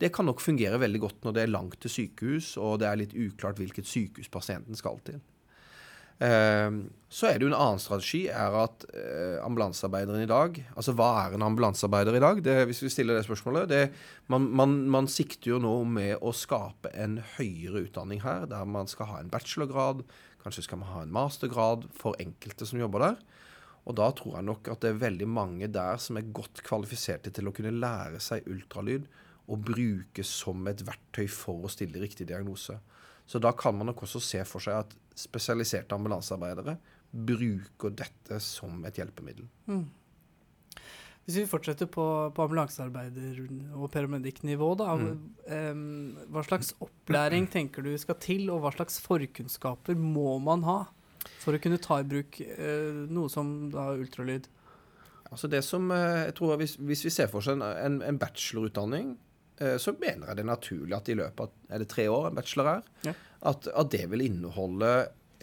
Det 0.00 0.10
kan 0.12 0.26
nok 0.26 0.42
fungere 0.42 0.80
veldig 0.82 1.00
godt 1.00 1.24
når 1.24 1.36
det 1.36 1.44
er 1.44 1.54
langt 1.54 1.78
til 1.80 1.92
sykehus, 1.92 2.56
og 2.60 2.80
det 2.82 2.90
er 2.90 3.00
litt 3.00 3.14
uklart 3.14 3.62
hvilket 3.62 3.88
sykehus 3.88 4.28
pasienten 4.32 4.76
skal 4.76 4.98
til. 5.06 5.22
Ehm, 6.22 6.84
så 7.10 7.26
er 7.26 7.38
det 7.38 7.46
jo 7.46 7.50
en 7.50 7.56
annen 7.56 7.80
strategi, 7.82 8.24
er 8.30 8.54
at 8.58 8.84
uh, 8.94 9.42
ambulansearbeideren 9.42 10.22
i 10.22 10.28
dag 10.30 10.60
Altså 10.78 10.94
hva 10.94 11.08
er 11.24 11.34
en 11.34 11.42
ambulansearbeider 11.46 12.18
i 12.18 12.22
dag? 12.22 12.42
Det, 12.42 12.54
hvis 12.70 12.82
vi 12.84 12.90
stiller 12.90 13.18
det 13.18 13.26
spørsmålet. 13.26 13.68
Det, 13.70 13.82
man, 14.30 14.46
man, 14.50 14.76
man, 14.90 15.10
sikter 15.10 15.54
jo 15.54 15.60
nå 15.62 15.76
med 15.90 16.22
å 16.22 16.34
skape 16.34 16.92
en 16.94 17.20
høyere 17.36 17.84
utdanning 17.88 18.22
her, 18.24 18.48
der 18.50 18.66
man 18.66 18.90
skal 18.90 19.10
ha 19.10 19.20
en 19.20 19.30
bachelorgrad, 19.30 20.02
kanskje 20.42 20.66
skal 20.66 20.82
man 20.82 20.92
ha 20.94 21.04
en 21.04 21.14
mastergrad 21.14 21.86
for 21.98 22.18
enkelte 22.22 22.66
som 22.66 22.82
jobber 22.82 23.06
der. 23.08 23.22
Og 23.84 23.98
da 24.00 24.08
tror 24.16 24.38
jeg 24.38 24.48
nok 24.48 24.70
at 24.72 24.82
det 24.82 24.94
er 24.94 25.02
veldig 25.02 25.28
mange 25.28 25.68
der 25.70 26.00
som 26.00 26.18
er 26.18 26.32
godt 26.34 26.62
kvalifiserte 26.66 27.30
til 27.34 27.50
å 27.50 27.54
kunne 27.54 27.74
lære 27.74 28.22
seg 28.22 28.46
ultralyd 28.50 29.06
og 29.44 29.60
bruke 29.68 30.24
som 30.24 30.64
et 30.70 30.82
verktøy 30.86 31.26
for 31.28 31.66
å 31.66 31.72
stille 31.72 32.00
riktig 32.00 32.26
diagnose. 32.30 32.78
Så 33.28 33.40
da 33.40 33.52
kan 33.56 33.76
man 33.76 33.90
nok 33.90 34.04
også 34.04 34.20
se 34.20 34.40
for 34.48 34.64
seg 34.64 34.82
at 34.82 34.96
spesialiserte 35.14 35.94
ambulansearbeidere 35.96 36.76
bruker 37.14 37.94
dette 37.94 38.40
som 38.42 38.82
et 38.88 38.98
hjelpemiddel. 38.98 39.46
Mm. 39.70 39.84
Hvis 41.24 41.38
vi 41.38 41.44
fortsetter 41.48 41.88
på, 41.88 42.04
på 42.36 42.44
ambulansearbeider- 42.44 43.38
og 43.72 43.88
paramedic-nivå, 43.94 44.74
da. 44.76 44.90
Mm. 45.00 46.26
Hva 46.34 46.42
slags 46.44 46.74
opplæring 46.84 47.48
tenker 47.52 47.86
du 47.86 47.94
skal 48.00 48.18
til, 48.20 48.50
og 48.52 48.60
hva 48.64 48.74
slags 48.74 48.98
forkunnskaper 49.04 49.96
må 49.96 50.36
man 50.44 50.66
ha 50.68 50.82
for 51.40 51.56
å 51.56 51.60
kunne 51.62 51.80
ta 51.80 52.02
i 52.02 52.08
bruk 52.08 52.42
uh, 52.44 53.06
noe 53.08 53.32
som 53.32 53.54
da 53.72 53.94
ultralyd? 53.96 54.50
Altså 55.30 55.48
det 55.48 55.62
som, 55.64 55.88
uh, 55.88 56.26
jeg 56.26 56.34
tror 56.36 56.58
hvis, 56.60 56.76
hvis, 56.76 57.06
vi 57.06 57.14
ser 57.14 57.30
for 57.32 57.40
oss 57.40 57.48
en, 57.54 57.62
en, 58.04 58.20
bachelorutdanning, 58.20 59.14
uh, 59.62 59.78
så 59.80 59.96
mener 59.96 60.28
jeg 60.28 60.36
det 60.36 60.44
er 60.44 60.50
naturlig 60.50 60.98
at 60.98 61.08
i 61.08 61.16
løpet 61.22 61.46
av 61.46 61.72
er 61.72 61.80
det 61.80 61.88
tre 61.94 62.04
år 62.12 62.28
en 62.28 62.36
bachelor 62.36 62.74
er, 62.74 62.84
ja 63.08 63.16
at, 63.44 63.68
at 63.68 63.90
det 63.92 64.04
vil 64.12 64.24
inneholde 64.24 64.92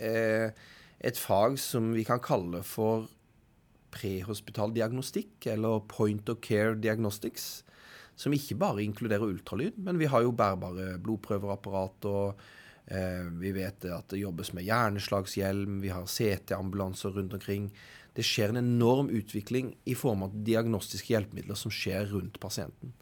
eh, 0.02 0.54
et 1.02 1.18
fag 1.18 1.58
som 1.62 1.92
vi 1.96 2.06
kan 2.08 2.22
kalle 2.24 2.62
for 2.66 3.08
prehospital 3.92 4.72
diagnostikk, 4.76 5.36
eller 5.52 5.84
point 5.92 6.30
of 6.32 6.40
care 6.44 6.78
diagnostics, 6.80 7.64
som 8.16 8.34
ikke 8.36 8.60
bare 8.60 8.84
inkluderer 8.86 9.28
ultralyd, 9.34 9.80
men 9.82 10.00
vi 10.00 10.10
har 10.12 10.24
jo 10.24 10.34
bærbare 10.36 10.96
blodprøverapparat, 11.04 12.08
og 12.08 12.42
eh, 12.86 13.28
vi 13.42 13.54
vet 13.56 13.88
at 13.90 14.12
det 14.14 14.22
jobbes 14.22 14.54
med 14.56 14.68
hjerneslagshjelm, 14.68 15.82
vi 15.84 15.92
har 15.94 16.08
CT-ambulanser 16.08 17.18
rundt 17.18 17.36
omkring. 17.38 17.72
Det 18.16 18.26
skjer 18.28 18.52
en 18.52 18.62
enorm 18.62 19.12
utvikling 19.12 19.74
i 19.88 19.96
form 19.98 20.26
av 20.28 20.36
diagnostiske 20.48 21.14
hjelpemidler 21.14 21.60
som 21.60 21.74
skjer 21.74 22.12
rundt 22.14 22.40
pasienten. 22.44 22.94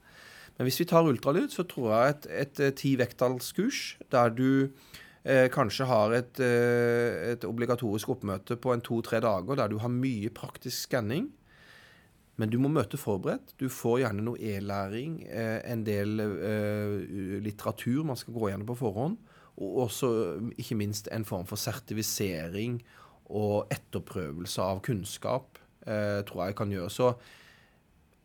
Men 0.59 0.67
hvis 0.67 0.81
vi 0.81 0.89
tar 0.91 1.07
ultralyd, 1.07 1.53
så 1.55 1.63
tror 1.63 1.93
jeg 1.93 2.13
et, 2.13 2.25
et, 2.43 2.61
et 2.67 2.75
ti 2.75 2.89
vekttallskurs 2.99 3.83
der 4.11 4.33
du 4.35 4.49
eh, 5.23 5.47
kanskje 5.53 5.87
har 5.87 6.15
et, 6.17 6.41
eh, 6.43 7.31
et, 7.31 7.45
obligatorisk 7.47 8.11
oppmøte 8.11 8.57
på 8.59 8.73
en 8.75 8.83
to-tre 8.83 9.21
dager 9.23 9.55
der 9.55 9.71
du 9.71 9.77
har 9.79 9.93
mye 9.93 10.27
praktisk 10.35 10.89
skanning, 10.89 11.29
men 12.35 12.51
du 12.51 12.59
må 12.59 12.67
møte 12.71 12.99
forberedt. 12.99 13.55
Du 13.59 13.69
får 13.71 14.01
gjerne 14.03 14.27
noe 14.27 14.39
e-læring, 14.51 15.21
eh, 15.31 15.63
en 15.63 15.87
del 15.87 16.19
eh, 16.27 17.07
litteratur 17.47 18.03
man 18.11 18.19
skal 18.19 18.35
gå 18.35 18.51
gjennom 18.51 18.67
på 18.67 18.81
forhånd, 18.83 19.15
og 19.63 19.83
også 19.87 20.11
ikke 20.59 20.75
minst 20.79 21.07
en 21.15 21.27
form 21.27 21.47
for 21.47 21.59
sertifisering 21.59 22.81
og 23.31 23.71
etterprøvelse 23.71 24.63
av 24.63 24.83
kunnskap, 24.83 25.59
eh, 25.87 26.19
tror 26.27 26.49
jeg 26.49 26.59
kan 26.59 26.75
gjøre. 26.75 26.91
Så 26.91 27.13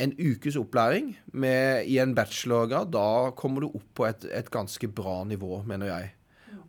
en 0.04 0.14
ukes 0.18 0.58
opplæring 0.60 1.14
med, 1.32 1.88
i 1.90 1.98
en 2.02 2.14
bachelorgrad, 2.16 2.92
da 2.94 3.32
kommer 3.38 3.64
du 3.64 3.70
opp 3.70 3.88
på 3.96 4.06
et, 4.08 4.26
et, 4.30 4.50
ganske 4.52 4.88
bra 4.92 5.22
nivå, 5.28 5.62
mener 5.68 5.90
jeg. 5.90 6.12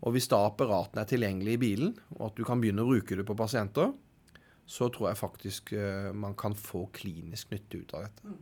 Og 0.05 0.15
hvis 0.15 0.29
da 0.31 0.41
apparatene 0.47 1.03
er 1.03 1.09
tilgjengelig 1.09 1.55
i 1.55 1.61
bilen, 1.61 1.95
og 2.17 2.29
at 2.29 2.37
du 2.39 2.43
kan 2.47 2.61
begynne 2.61 2.83
å 2.85 2.89
bruke 2.89 3.17
det 3.17 3.25
på 3.27 3.37
pasienter, 3.37 3.93
så 4.65 4.89
tror 4.89 5.11
jeg 5.11 5.21
faktisk 5.21 5.73
uh, 5.77 6.11
man 6.17 6.35
kan 6.37 6.55
få 6.57 6.87
klinisk 6.93 7.51
nytte 7.53 7.81
ut 7.81 7.93
av 7.97 8.07
dette. 8.07 8.35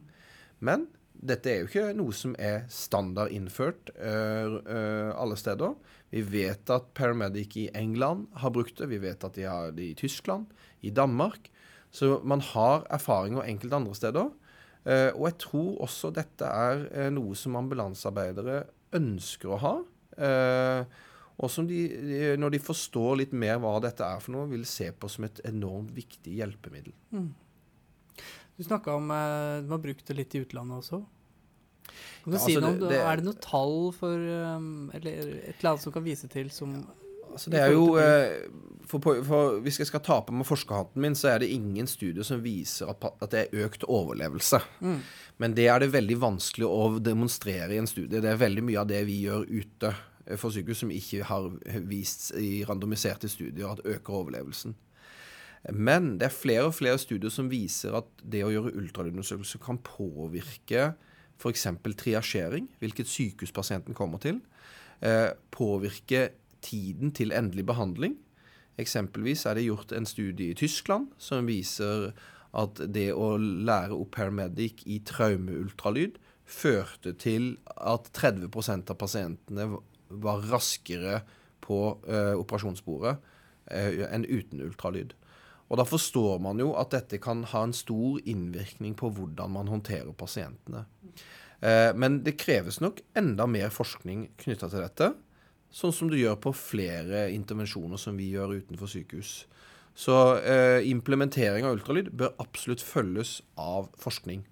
Men 0.63 0.88
dette 1.13 1.51
er 1.51 1.62
jo 1.62 1.69
ikke 1.69 1.95
noe 1.95 2.15
som 2.15 2.35
er 2.41 2.63
standard 2.71 3.31
innført 3.35 3.91
uh, 3.97 4.59
uh, 4.63 5.12
alle 5.19 5.38
steder. 5.39 5.75
Vi 6.13 6.23
vet 6.27 6.71
at 6.73 6.91
Paramedic 6.95 7.57
i 7.59 7.69
England 7.75 8.29
har 8.39 8.53
brukt 8.55 8.79
det. 8.79 8.89
Vi 8.91 9.01
vet 9.03 9.23
at 9.23 9.35
de 9.38 9.47
har 9.47 9.75
det 9.75 9.89
i 9.91 9.97
Tyskland, 10.00 10.47
i 10.81 10.91
Danmark. 10.95 11.51
Så 11.93 12.17
man 12.25 12.41
har 12.53 12.88
erfaringer 12.91 13.45
enkelte 13.45 13.79
andre 13.79 13.95
steder. 13.97 14.31
Uh, 14.83 15.11
og 15.15 15.27
jeg 15.29 15.37
tror 15.45 15.77
også 15.85 16.11
dette 16.11 16.47
er 16.47 16.81
uh, 16.91 17.09
noe 17.15 17.37
som 17.39 17.55
ambulansearbeidere 17.55 18.63
ønsker 18.97 19.53
å 19.55 19.59
ha. 19.61 19.73
Uh, 20.19 20.83
og 21.39 21.49
som 21.49 21.65
de, 21.65 21.79
når 22.37 22.53
de 22.53 22.59
forstår 22.61 23.15
litt 23.23 23.31
mer 23.33 23.57
hva 23.63 23.77
dette 23.81 24.05
er 24.05 24.19
for 24.21 24.35
noe, 24.35 24.49
vil 24.51 24.67
se 24.69 24.91
på 24.91 25.09
som 25.09 25.25
et 25.25 25.39
enormt 25.49 25.89
viktig 25.95 26.35
hjelpemiddel. 26.37 26.93
Mm. 27.15 27.31
Du 28.53 28.61
snakka 28.67 28.93
om 28.99 29.07
du 29.09 29.71
har 29.71 29.81
brukt 29.81 30.05
det 30.05 30.13
litt 30.19 30.35
i 30.37 30.43
utlandet 30.43 30.83
også. 30.83 30.99
Kan 32.21 32.35
du 32.35 32.37
Ja, 32.37 32.43
si 32.43 32.53
altså, 32.53 32.61
noe 32.61 32.75
om 32.75 32.79
det- 32.83 32.91
det, 32.93 32.99
Er 33.01 33.15
det 33.17 33.25
noe 33.25 33.41
tall 33.41 33.91
for 33.97 34.13
Eller 34.13 35.33
et 35.49 35.57
eller 35.57 35.71
annet 35.71 35.81
som 35.81 35.91
kan 35.91 36.05
vise 36.05 36.29
til 36.29 36.51
som 36.53 36.85
Altså, 37.33 37.49
det 37.49 37.59
er 37.59 37.73
jo 37.73 37.97
eh, 37.97 38.45
for, 38.87 39.01
for 39.25 39.59
Hvis 39.65 39.79
jeg 39.81 39.89
skal 39.89 40.03
ta 40.05 40.19
på 40.21 40.35
meg 40.35 40.47
forskerhatten 40.47 41.01
min, 41.01 41.15
så 41.17 41.33
er 41.33 41.43
det 41.43 41.51
ingen 41.53 41.89
studier 41.89 42.25
som 42.27 42.43
viser 42.43 42.91
at, 42.93 43.05
at 43.23 43.33
det 43.33 43.43
er 43.43 43.65
økt 43.65 43.85
overlevelse. 43.89 44.59
Mm. 44.85 44.99
Men 45.41 45.57
det 45.57 45.67
er 45.71 45.81
det 45.81 45.93
veldig 45.95 46.19
vanskelig 46.21 46.69
å 46.69 46.81
demonstrere 47.01 47.73
i 47.73 47.81
en 47.81 47.89
studie. 47.89 48.21
Det 48.21 48.29
er 48.29 48.41
veldig 48.41 48.65
mye 48.69 48.81
av 48.83 48.89
det 48.91 49.01
vi 49.09 49.23
gjør 49.25 49.47
ute 49.49 49.93
eh, 49.93 50.37
for 50.37 50.53
sykehus 50.53 50.83
som 50.85 50.93
ikke 50.93 51.27
har 51.29 51.49
vist 51.89 52.31
i 52.39 52.63
randomiserte 52.69 53.31
studier 53.31 53.73
at 53.73 53.85
øker 53.85 54.21
overlevelsen. 54.21 54.77
Men 55.71 56.17
det 56.19 56.27
er 56.27 56.35
flere 56.35 56.67
og 56.67 56.75
flere 56.75 56.99
studier 56.99 57.31
som 57.31 57.47
viser 57.51 57.95
at 57.95 58.09
det 58.19 58.43
å 58.43 58.51
gjøre 58.51 58.75
ultralydundersøkelse 58.81 59.61
kan 59.63 59.79
påvirke 59.79 60.91
f.eks. 61.39 61.67
triasjering, 61.97 62.67
hvilket 62.83 63.09
sykehus 63.09 63.53
pasienten 63.55 63.95
kommer 63.95 64.21
til. 64.23 64.41
Eh, 65.03 65.31
påvirke 65.51 66.29
tiden 66.63 67.13
til 67.15 67.34
endelig 67.36 67.67
behandling. 67.70 68.17
Eksempelvis 68.82 69.46
er 69.46 69.58
det 69.58 69.67
gjort 69.67 69.93
en 69.93 70.08
studie 70.10 70.53
i 70.53 70.58
Tyskland 70.58 71.12
som 71.22 71.50
viser 71.50 72.12
at 72.53 72.82
det 72.93 73.10
å 73.13 73.36
lære 73.38 73.96
opp 73.98 74.13
paramedic 74.15 74.84
i 74.89 75.00
traumeultralyd 75.05 76.20
førte 76.50 77.13
til 77.17 77.55
at 77.74 78.10
30% 78.15 78.91
av 78.91 79.00
pasientene 79.00 79.67
var 80.24 80.43
raskere 80.51 81.22
på 81.63 81.79
eh, 82.10 82.34
operasjonsbordet 82.38 83.15
eh, 83.72 84.03
enn 84.10 84.27
uten 84.27 84.62
ultralyd. 84.65 85.13
Og 85.72 85.79
Da 85.79 85.86
forstår 85.88 86.41
man 86.43 86.60
jo 86.62 86.74
at 86.77 86.91
dette 86.93 87.17
kan 87.24 87.46
ha 87.50 87.63
en 87.65 87.74
stor 87.74 88.20
innvirkning 88.29 88.93
på 89.00 89.10
hvordan 89.15 89.55
man 89.55 89.72
håndterer 89.72 90.12
pasientene. 90.13 90.84
Eh, 91.63 91.91
men 91.96 92.20
det 92.25 92.36
kreves 92.38 92.82
nok 92.84 93.01
enda 93.17 93.48
mer 93.50 93.74
forskning 93.74 94.27
knytta 94.43 94.70
til 94.70 94.84
dette. 94.84 95.13
Sånn 95.73 95.93
som 95.95 96.09
du 96.11 96.19
gjør 96.19 96.37
på 96.37 96.53
flere 96.53 97.25
intervensjoner 97.33 97.97
som 97.97 98.17
vi 98.19 98.29
gjør 98.35 98.59
utenfor 98.59 98.91
sykehus. 98.91 99.43
Så 99.97 100.13
eh, 100.41 100.85
implementering 100.89 101.65
av 101.65 101.77
ultralyd 101.77 102.11
bør 102.17 102.35
absolutt 102.41 102.81
følges 102.85 103.39
av 103.57 103.89
forskning. 104.01 104.43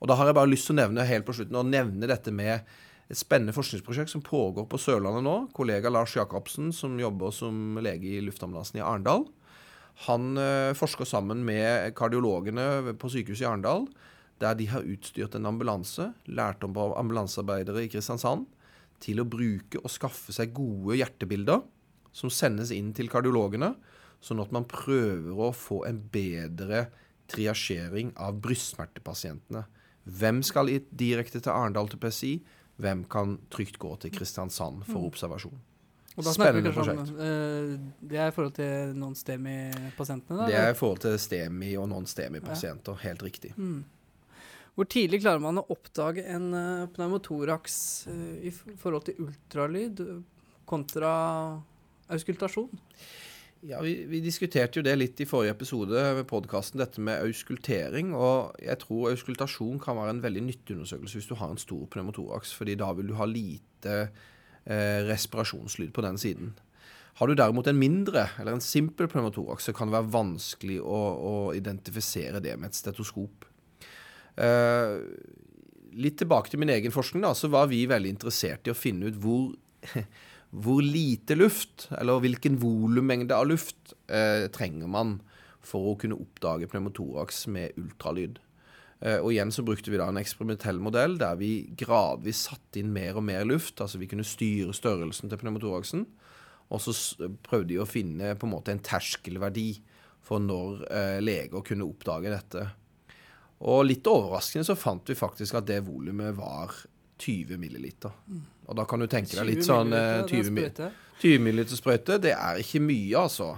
Og 0.00 0.10
da 0.10 0.16
har 0.18 0.28
jeg 0.28 0.36
bare 0.36 0.50
lyst 0.50 0.68
til 0.68 0.76
å 0.76 0.80
nevne 0.82 1.06
helt 1.08 1.24
på 1.24 1.36
slutten, 1.36 1.56
å 1.56 1.64
nevne 1.64 2.08
dette 2.08 2.32
med 2.32 2.68
et 3.06 3.18
spennende 3.18 3.54
forskningsprosjekt 3.56 4.12
som 4.12 4.24
pågår 4.24 4.66
på 4.68 4.80
Sørlandet 4.80 5.24
nå. 5.24 5.36
Kollega 5.56 5.92
Lars 5.92 6.16
Jacobsen, 6.16 6.72
som 6.76 6.98
jobber 7.00 7.32
som 7.32 7.78
lege 7.84 8.16
i 8.16 8.24
luftambulansen 8.24 8.80
i 8.80 8.84
Arendal. 8.84 9.24
Han 10.08 10.36
eh, 10.40 10.74
forsker 10.76 11.08
sammen 11.08 11.44
med 11.46 11.94
kardiologene 11.96 12.96
på 13.00 13.12
sykehuset 13.12 13.46
i 13.46 13.48
Arendal, 13.48 13.86
der 14.42 14.58
de 14.58 14.68
har 14.68 14.84
utstyrt 14.84 15.38
en 15.38 15.48
ambulanse, 15.48 16.10
lært 16.28 16.64
om 16.66 16.76
ambulansearbeidere 16.76 17.86
i 17.86 17.88
Kristiansand, 17.92 18.44
til 19.02 19.20
å 19.22 19.28
bruke 19.28 19.80
og 19.82 19.92
skaffe 19.92 20.34
seg 20.34 20.54
gode 20.56 20.98
hjertebilder 21.00 21.62
som 22.16 22.32
sendes 22.32 22.72
inn 22.72 22.92
til 22.96 23.10
kardiologene, 23.12 23.74
sånn 24.24 24.40
at 24.40 24.52
man 24.54 24.64
prøver 24.68 25.36
å 25.36 25.52
få 25.54 25.82
en 25.88 26.00
bedre 26.12 26.86
triasjering 27.30 28.14
av 28.22 28.38
brystsmertepasientene. 28.44 29.66
Hvem 30.06 30.42
skal 30.46 30.70
direkte 30.94 31.42
til 31.42 31.52
Arendal 31.52 31.90
til 31.90 32.00
PSI? 32.00 32.34
Hvem 32.80 33.04
kan 33.10 33.38
trygt 33.52 33.80
gå 33.82 33.90
til 34.00 34.12
Kristiansand 34.14 34.84
for 34.86 35.08
observasjon? 35.08 35.58
Og 36.16 36.24
da 36.24 36.32
Spennende 36.32 36.72
prosjekt. 36.72 37.10
om 37.12 37.18
eh, 37.20 37.72
Det 38.00 38.16
er 38.16 38.30
i 38.30 38.32
forhold 38.32 38.54
til 38.56 38.94
non-STEMI-pasientene? 38.96 40.46
Det 40.48 40.56
er 40.56 40.70
i 40.72 40.78
forhold 40.78 41.02
til 41.04 41.18
STEMI 41.20 41.74
og 41.76 41.90
non-STEMI-pasienter. 41.90 42.96
Helt 43.02 43.24
riktig. 43.26 43.52
Mm. 43.56 43.82
Hvor 44.76 44.88
tidlig 44.92 45.22
klarer 45.22 45.40
man 45.40 45.56
å 45.56 45.68
oppdage 45.72 46.26
en 46.28 46.50
uh, 46.52 46.88
pneumotoraks 46.92 47.76
eh, 48.12 48.48
i 48.48 48.50
forhold 48.52 49.06
til 49.06 49.22
ultralyd 49.24 50.02
eh, 50.04 50.18
kontra 50.68 51.12
auskultasjon? 52.12 52.68
Ja, 53.64 53.80
vi, 53.80 53.94
vi 54.04 54.20
diskuterte 54.20 54.78
jo 54.78 54.84
det 54.84 54.92
litt 54.98 55.20
i 55.24 55.26
forrige 55.26 55.54
episode 55.56 56.02
ved 56.18 56.26
podkasten, 56.28 56.78
dette 56.82 57.00
med 57.00 57.24
auskultering. 57.24 58.12
Og 58.12 58.52
jeg 58.60 58.76
tror 58.84 59.14
auskultasjon 59.14 59.80
kan 59.82 59.96
være 59.96 60.18
en 60.18 60.22
veldig 60.26 60.44
nyttig 60.50 60.76
undersøkelse 60.76 61.22
hvis 61.22 61.30
du 61.32 61.34
har 61.40 61.54
en 61.54 61.62
stor 61.62 61.88
pneumotoraks, 61.96 62.52
fordi 62.54 62.76
da 62.76 62.92
vil 62.98 63.08
du 63.10 63.16
ha 63.16 63.26
lite 63.30 63.96
eh, 64.04 65.00
respirasjonslyd 65.08 65.96
på 65.96 66.04
den 66.04 66.20
siden. 66.20 66.52
Har 67.16 67.32
du 67.32 67.38
derimot 67.38 67.72
en 67.72 67.80
mindre 67.80 68.28
eller 68.36 68.58
en 68.58 68.62
simpel 68.62 69.08
pneumotoraks, 69.08 69.70
så 69.70 69.74
kan 69.74 69.88
det 69.88 69.96
være 69.96 70.14
vanskelig 70.18 70.82
å, 70.84 71.02
å 71.16 71.36
identifisere 71.56 72.44
det 72.44 72.58
med 72.60 72.68
et 72.68 72.78
stetoskop. 72.84 73.45
Eh, 74.36 74.96
litt 75.96 76.18
tilbake 76.20 76.52
til 76.52 76.60
min 76.60 76.72
egen 76.74 76.94
forskning, 76.94 77.24
da, 77.24 77.32
så 77.36 77.48
var 77.52 77.70
vi 77.72 77.86
veldig 77.88 78.12
interessert 78.12 78.68
i 78.68 78.74
å 78.74 78.78
finne 78.78 79.10
ut 79.10 79.20
hvor 79.22 79.54
hvor 80.56 80.80
lite 80.82 81.36
luft, 81.36 81.88
eller 81.98 82.22
hvilken 82.22 82.58
volummengde 82.62 83.34
av 83.34 83.48
luft, 83.50 83.94
eh, 84.08 84.46
trenger 84.52 84.88
man 84.88 85.18
for 85.66 85.92
å 85.92 85.96
kunne 85.98 86.18
oppdage 86.18 86.68
pneumotoraks 86.70 87.46
med 87.52 87.76
ultralyd. 87.80 88.38
Eh, 89.00 89.18
og 89.18 89.32
igjen 89.34 89.52
så 89.52 89.64
brukte 89.66 89.90
vi 89.92 89.98
da 90.00 90.08
en 90.08 90.20
eksperimentell 90.20 90.78
modell 90.80 91.18
der 91.20 91.36
vi 91.36 91.68
gradvis 91.76 92.46
satte 92.48 92.80
inn 92.80 92.94
mer 92.94 93.18
og 93.18 93.26
mer 93.28 93.44
luft. 93.44 93.80
Altså 93.82 94.00
vi 94.00 94.08
kunne 94.08 94.24
styre 94.24 94.72
størrelsen 94.72 95.28
til 95.28 95.42
pneumotoraksen. 95.42 96.06
Og 96.72 96.82
så 96.82 96.94
prøvde 97.46 97.74
de 97.74 97.82
å 97.82 97.86
finne 97.86 98.32
på 98.38 98.48
en 98.48 98.54
måte 98.54 98.72
en 98.72 98.82
terskelverdi 98.82 99.68
for 100.26 100.42
når 100.42 100.86
eh, 100.88 101.18
leger 101.22 101.62
kunne 101.66 101.86
oppdage 101.86 102.32
dette. 102.32 102.64
Og 103.60 103.86
litt 103.88 104.04
overraskende 104.10 104.66
så 104.68 104.76
fant 104.76 105.08
vi 105.08 105.14
faktisk 105.16 105.54
at 105.54 105.66
det 105.66 105.80
volumet 105.86 106.34
var 106.36 106.74
20 107.18 107.56
milliliter. 107.58 108.12
Og 108.68 108.76
da 108.76 108.84
kan 108.84 109.00
du 109.00 109.06
tenke 109.08 109.32
deg 109.38 109.46
litt 109.48 109.64
sånn 109.64 109.88
milliliter, 109.88 110.18
eh, 110.20 110.26
det 110.26 110.34
er 110.34 110.42
20, 110.42 110.50
milliliter, 110.52 110.92
20 111.22 111.40
milliliter 111.46 111.76
sprøyte, 111.80 112.18
det 112.20 112.34
er 112.36 112.60
ikke 112.60 112.82
mye, 112.84 113.16
altså. 113.22 113.48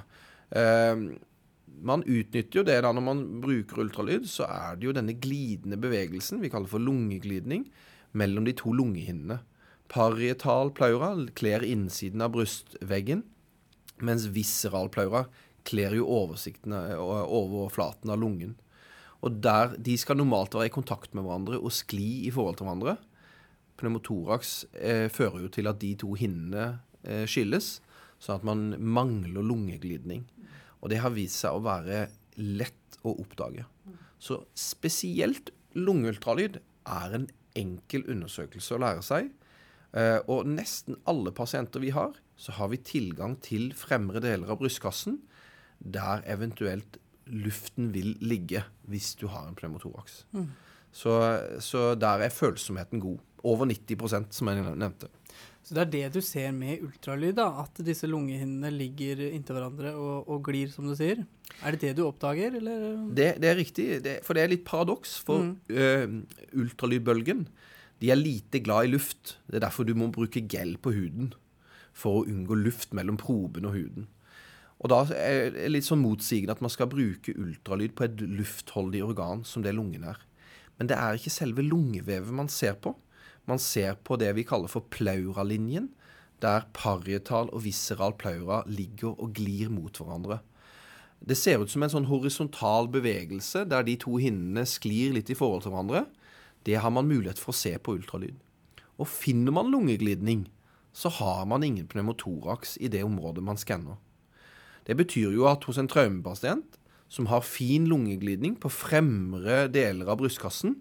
Eh, 0.54 1.02
man 1.82 2.02
utnytter 2.06 2.60
jo 2.60 2.62
det 2.66 2.80
da 2.82 2.92
når 2.94 3.02
man 3.02 3.24
bruker 3.42 3.82
ultralyd, 3.82 4.26
så 4.30 4.46
er 4.46 4.76
det 4.78 4.86
jo 4.86 4.92
denne 4.94 5.14
glidende 5.18 5.78
bevegelsen, 5.78 6.40
vi 6.42 6.50
kaller 6.50 6.70
for 6.70 6.78
lungeglidning, 6.82 7.66
mellom 8.14 8.46
de 8.46 8.54
to 8.56 8.70
lungehinnene. 8.72 9.40
Parietal 9.88 10.70
pleura 10.76 11.10
kler 11.34 11.64
innsiden 11.64 12.22
av 12.22 12.32
brystveggen, 12.34 13.22
mens 14.04 14.26
visceral 14.30 14.88
pleura 14.94 15.26
kler 15.68 15.96
jo 15.98 16.06
oversikten 16.06 16.72
av- 16.72 17.28
overflaten 17.34 18.10
av 18.10 18.20
lungen. 18.20 18.54
Og 19.26 19.40
der, 19.42 19.74
De 19.76 19.96
skal 19.98 20.18
normalt 20.18 20.54
være 20.54 20.70
i 20.70 20.74
kontakt 20.74 21.14
med 21.14 21.26
hverandre 21.26 21.58
og 21.58 21.74
skli 21.74 22.26
i 22.28 22.32
forhold 22.34 22.58
til 22.58 22.68
hverandre. 22.68 22.96
Pneumotoraks 23.78 24.66
eh, 24.74 25.06
fører 25.10 25.44
jo 25.44 25.48
til 25.54 25.70
at 25.70 25.80
de 25.82 25.94
to 25.98 26.14
hinnene 26.18 26.80
eh, 27.02 27.26
skilles, 27.30 27.78
sånn 28.18 28.40
at 28.40 28.46
man 28.46 28.68
mangler 28.78 29.42
lungeglidning. 29.46 30.24
Og 30.82 30.90
det 30.92 31.02
har 31.02 31.14
vist 31.14 31.42
seg 31.42 31.54
å 31.54 31.64
være 31.66 32.06
lett 32.38 32.98
å 33.06 33.14
oppdage. 33.18 33.66
Så 34.22 34.42
spesielt 34.58 35.52
lungeultralyd 35.78 36.58
er 36.88 37.18
en 37.18 37.28
enkel 37.58 38.06
undersøkelse 38.10 38.76
å 38.76 38.82
lære 38.82 39.04
seg. 39.06 39.30
Eh, 39.96 40.18
og 40.30 40.46
nesten 40.50 40.98
alle 41.08 41.32
pasienter 41.34 41.82
vi 41.82 41.92
har, 41.94 42.14
så 42.38 42.54
har 42.58 42.70
vi 42.70 42.82
tilgang 42.82 43.38
til 43.42 43.72
fremre 43.74 44.22
deler 44.22 44.52
av 44.52 44.60
brystkassen, 44.60 45.20
der 45.78 46.24
eventuelt 46.26 46.98
luften 47.30 47.92
vil 47.94 48.14
ligge 48.20 48.64
hvis 48.88 49.14
du 49.20 49.26
har 49.28 49.48
en 49.48 49.54
pneumotoraks. 49.58 50.24
Så, 50.92 51.12
så 51.60 51.92
der 52.00 52.24
er 52.24 52.32
følsomheten 52.32 53.00
god. 53.02 53.18
Over 53.46 53.66
90% 53.70 54.32
som 54.34 54.48
jeg 54.50 54.64
nevnte. 54.64 55.08
Så 55.62 55.74
det 55.76 55.82
er 55.82 55.90
det 55.92 56.14
du 56.14 56.20
ser 56.24 56.50
med 56.56 56.80
ultralyd, 56.82 57.34
da? 57.36 57.44
At 57.62 57.76
disse 57.84 58.08
lungehinnene 58.08 58.70
ligger 58.72 59.20
inntil 59.28 59.58
hverandre 59.58 59.92
og, 59.94 60.28
og 60.32 60.40
glir, 60.48 60.70
som 60.72 60.88
du 60.88 60.94
sier? 60.96 61.20
Er 61.62 61.74
det 61.76 61.82
det 61.82 61.90
du 61.98 62.06
oppdager, 62.06 62.56
eller? 62.56 62.86
Det, 63.14 63.34
det 63.42 63.50
er 63.50 63.58
riktig, 63.58 63.86
det, 64.04 64.14
for 64.24 64.34
det 64.38 64.42
er 64.46 64.52
litt 64.54 64.64
paradoks. 64.66 65.18
For 65.28 65.44
Mm. 65.44 65.56
øh, 65.70 66.62
ultralydbølgen 66.64 67.46
de 68.00 68.10
er 68.14 68.18
lite 68.18 68.60
glad 68.64 68.86
i 68.88 68.92
luft. 68.94 69.36
Det 69.50 69.58
er 69.60 69.66
derfor 69.66 69.84
du 69.84 69.94
må 69.98 70.08
bruke 70.14 70.40
gel 70.48 70.76
på 70.78 70.92
huden. 70.94 71.32
For 71.98 72.20
å 72.20 72.26
unngå 72.30 72.54
luft 72.64 72.92
mellom 72.94 73.18
proben 73.20 73.66
og 73.68 73.74
huden. 73.74 74.06
Og 74.78 74.92
da 74.92 75.00
er 75.16 75.50
det 75.54 75.70
litt 75.72 75.86
sånn 75.88 76.02
motsigende 76.04 76.54
at 76.54 76.62
man 76.62 76.70
skal 76.70 76.90
bruke 76.90 77.34
ultralyd 77.34 77.96
på 77.98 78.06
et 78.06 78.20
luftholdig 78.22 79.02
organ 79.08 79.42
som 79.46 79.64
det 79.64 79.74
lungen 79.74 80.06
er. 80.06 80.20
Men 80.78 80.90
det 80.90 80.98
er 80.98 81.18
ikke 81.18 81.34
selve 81.34 81.64
lungevevet 81.66 82.34
man 82.34 82.50
ser 82.52 82.78
på. 82.78 82.94
Man 83.50 83.58
ser 83.58 83.98
på 84.06 84.18
det 84.20 84.30
vi 84.36 84.46
kaller 84.46 84.70
for 84.70 84.86
pleuralinjen, 84.92 85.90
der 86.38 86.68
parietal 86.76 87.50
og 87.50 87.64
visceral 87.64 88.14
pleura 88.14 88.62
ligger 88.70 89.16
og 89.18 89.34
glir 89.34 89.72
mot 89.74 89.98
hverandre. 89.98 90.38
Det 91.18 91.34
ser 91.34 91.58
ut 91.58 91.72
som 91.72 91.82
en 91.82 91.90
sånn 91.90 92.06
horisontal 92.06 92.86
bevegelse 92.94 93.64
der 93.66 93.82
de 93.82 93.96
to 93.98 94.20
hinnene 94.22 94.62
sklir 94.68 95.16
litt 95.16 95.32
i 95.32 95.38
forhold 95.38 95.64
til 95.64 95.74
hverandre. 95.74 96.04
Det 96.62 96.78
har 96.78 96.92
man 96.94 97.08
mulighet 97.10 97.40
for 97.42 97.50
å 97.50 97.58
se 97.58 97.74
på 97.82 97.96
ultralyd. 97.98 98.36
Og 98.98 99.10
finner 99.10 99.54
man 99.54 99.72
lungeglidning, 99.72 100.46
så 100.94 101.10
har 101.18 101.42
man 101.50 101.66
ingen 101.66 101.88
pneumotoraks 101.90 102.76
i 102.78 102.90
det 102.92 103.02
området 103.06 103.42
man 103.42 103.58
skanner. 103.58 103.98
Det 104.88 104.96
betyr 104.96 105.34
jo 105.36 105.46
at 105.50 105.66
hos 105.68 105.78
en 105.80 105.90
traumepasient 105.90 106.78
som 107.12 107.28
har 107.28 107.44
fin 107.44 107.86
lungeglidning 107.88 108.56
på 108.60 108.70
fremre 108.72 109.66
deler 109.72 110.08
av 110.08 110.20
brystkassen, 110.20 110.78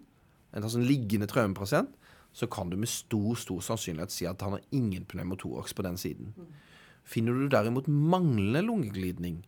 en 0.52 0.68
sånn 0.68 0.86
liggende 0.88 1.28
traumepasient, 1.28 1.92
så 2.32 2.48
kan 2.48 2.70
du 2.70 2.76
med 2.76 2.88
stor 2.88 3.36
stor 3.40 3.60
sannsynlighet 3.64 4.12
si 4.12 4.26
at 4.28 4.40
han 4.44 4.56
har 4.56 4.64
ingen 4.74 5.04
pneumotoraks 5.08 5.74
på 5.76 5.84
den 5.84 5.96
siden. 6.00 6.34
Finner 7.08 7.36
du 7.36 7.48
derimot 7.52 7.88
manglende 7.88 8.62
lungeglidning 8.64 9.42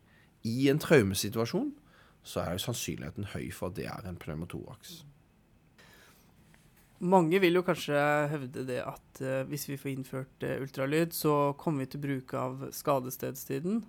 i 0.49 0.69
en 0.73 0.81
traumesituasjon, 0.81 1.73
så 2.25 2.43
er 2.43 2.57
jo 2.57 2.65
sannsynligheten 2.65 3.31
høy 3.35 3.49
for 3.53 3.71
at 3.71 3.79
det 3.79 3.87
er 3.89 4.09
en 4.09 4.19
pneumotoraks. 4.21 5.03
Mange 7.01 7.39
vil 7.41 7.57
jo 7.57 7.65
kanskje 7.65 8.01
hevde 8.29 8.67
det 8.69 8.83
at 8.85 9.23
eh, 9.25 9.47
hvis 9.49 9.71
vi 9.71 9.79
får 9.81 9.93
innført 9.95 10.45
eh, 10.45 10.59
ultralyd, 10.61 11.15
så 11.17 11.55
kommer 11.57 11.87
vi 11.87 11.93
til 11.95 12.03
bruk 12.03 12.35
av 12.37 12.67
skadestedstiden. 12.77 13.81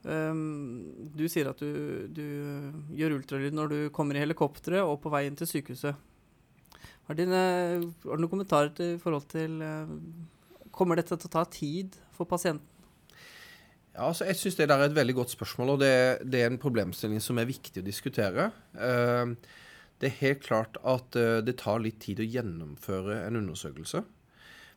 Um, 0.00 1.10
du 1.12 1.26
sier 1.28 1.50
at 1.50 1.60
du, 1.60 2.06
du 2.08 2.24
gjør 2.96 3.18
ultralyd 3.18 3.56
når 3.56 3.72
du 3.72 3.78
kommer 3.92 4.16
i 4.16 4.22
helikopteret 4.22 4.80
og 4.80 4.96
på 5.02 5.12
vei 5.12 5.26
inn 5.28 5.36
til 5.36 5.50
sykehuset. 5.50 5.98
Har, 7.10 7.18
dine, 7.18 7.40
har 8.06 8.16
du 8.16 8.22
noen 8.22 8.32
kommentarer 8.32 8.72
til, 8.76 8.94
forhold 9.02 9.26
til 9.32 9.58
uh, 9.60 9.90
Kommer 10.70 10.96
dette 10.96 11.16
til 11.18 11.26
å 11.26 11.32
ta 11.34 11.42
tid 11.50 11.96
for 12.14 12.28
pasienten? 12.30 12.62
Ja, 13.90 14.06
altså 14.06 14.28
jeg 14.28 14.38
syns 14.38 14.56
det 14.56 14.68
der 14.70 14.78
er 14.78 14.86
et 14.86 14.94
veldig 14.94 15.16
godt 15.18 15.32
spørsmål, 15.34 15.72
og 15.74 15.80
det, 15.82 15.94
det, 16.22 16.44
er 16.44 16.52
en 16.52 16.60
problemstilling 16.62 17.18
som 17.20 17.40
er 17.42 17.48
viktig 17.50 17.82
å 17.82 17.86
diskutere. 17.86 18.46
Uh, 18.78 19.34
det 20.00 20.08
er 20.08 20.20
helt 20.22 20.46
klart 20.46 20.78
at 20.86 21.18
uh, 21.18 21.42
det 21.44 21.58
tar 21.60 21.82
litt 21.82 21.98
tid 22.00 22.22
å 22.22 22.28
gjennomføre 22.30 23.18
en 23.26 23.40
undersøkelse. 23.42 24.04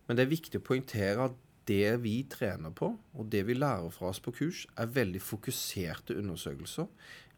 Men 0.08 0.18
det 0.18 0.26
er 0.26 0.34
viktig 0.34 0.60
å 0.60 0.66
poengtere 0.66 1.30
at 1.30 1.38
det 1.69 2.04
vi 2.04 2.15
trener 2.30 2.73
på, 2.76 2.91
og 2.97 3.30
det 3.32 3.43
vi 3.47 3.56
lærer 3.58 3.91
fra 3.93 4.10
oss 4.12 4.21
på 4.23 4.34
kurs, 4.36 4.65
er 4.80 4.91
veldig 4.91 5.21
fokuserte 5.23 6.17
undersøkelser. 6.19 6.89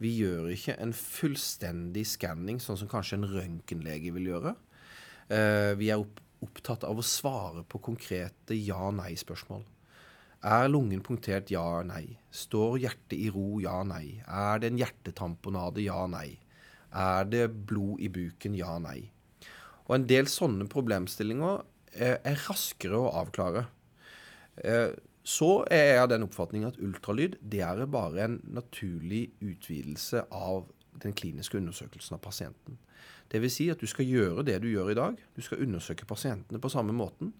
Vi 0.02 0.12
gjør 0.20 0.50
ikke 0.54 0.78
en 0.82 0.94
fullstendig 0.98 2.06
skanning, 2.10 2.60
sånn 2.64 2.80
som 2.82 2.92
kanskje 2.92 3.20
en 3.20 3.30
røntgenlege 3.32 4.14
vil 4.16 4.32
gjøre. 4.34 4.56
Uh, 5.30 5.74
vi 5.80 5.92
er 5.94 6.04
opptatt 6.46 6.84
av 6.86 7.00
å 7.00 7.06
svare 7.06 7.64
på 7.70 7.82
konkrete 7.84 8.58
ja-nei-spørsmål. 8.58 9.64
Er 10.46 10.68
lungen 10.70 11.02
punktert? 11.02 11.50
Ja, 11.50 11.82
nei. 11.88 12.20
Står 12.30 12.78
hjertet 12.84 13.16
i 13.18 13.32
ro? 13.34 13.56
Ja, 13.64 13.80
nei. 13.88 14.20
Er 14.30 14.60
det 14.62 14.70
en 14.70 14.82
hjertetamponade? 14.82 15.82
Ja, 15.82 16.04
nei. 16.12 16.36
Er 16.94 17.26
det 17.26 17.48
blod 17.66 18.04
i 18.04 18.12
buken? 18.14 18.54
Ja, 18.58 18.76
nei. 18.82 19.10
Og 19.88 19.96
en 19.98 20.06
del 20.10 20.30
sånne 20.30 20.68
problemstillinger 20.70 21.64
er, 21.96 22.20
er 22.22 22.46
raskere 22.46 23.00
å 23.00 23.14
avklare. 23.24 23.66
Eh, 24.64 24.94
så 25.26 25.66
er 25.74 25.88
jeg 25.90 26.02
av 26.04 26.10
den 26.12 26.26
oppfatning 26.28 26.68
at 26.68 26.78
ultralyd 26.78 27.40
det 27.42 27.64
er 27.66 27.86
bare 27.90 28.28
en 28.28 28.40
naturlig 28.46 29.32
utvidelse 29.42 30.28
av 30.30 30.68
den 31.02 31.16
kliniske 31.18 31.58
undersøkelsen 31.58 32.16
av 32.18 32.22
pasienten. 32.24 32.78
Dvs. 33.34 33.56
Si 33.58 33.66
at 33.74 33.82
du 33.82 33.90
skal 33.90 34.06
gjøre 34.06 34.46
det 34.46 34.60
du 34.62 34.70
gjør 34.70 34.92
i 34.94 34.98
dag. 34.98 35.18
Du 35.36 35.42
skal 35.42 35.64
undersøke 35.66 36.06
pasientene 36.08 36.62
på 36.62 36.70
samme 36.72 36.94
måten. 36.94 37.34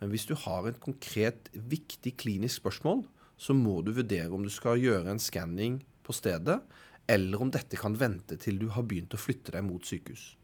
Men 0.00 0.12
hvis 0.12 0.28
du 0.28 0.34
har 0.36 0.68
et 0.68 0.80
konkret, 0.80 1.48
viktig 1.52 2.14
klinisk 2.20 2.60
spørsmål, 2.60 3.02
så 3.40 3.56
må 3.56 3.80
du 3.82 3.94
vurdere 3.96 4.30
om 4.36 4.44
du 4.44 4.52
skal 4.52 4.80
gjøre 4.80 5.14
en 5.14 5.22
skanning 5.22 5.80
på 6.04 6.12
stedet, 6.12 6.60
eller 7.08 7.42
om 7.42 7.50
dette 7.52 7.78
kan 7.80 7.96
vente 7.98 8.36
til 8.40 8.60
du 8.60 8.68
har 8.74 8.84
begynt 8.86 9.16
å 9.16 9.20
flytte 9.20 9.56
deg 9.56 9.64
mot 9.66 9.84
sykehus. 9.84 10.34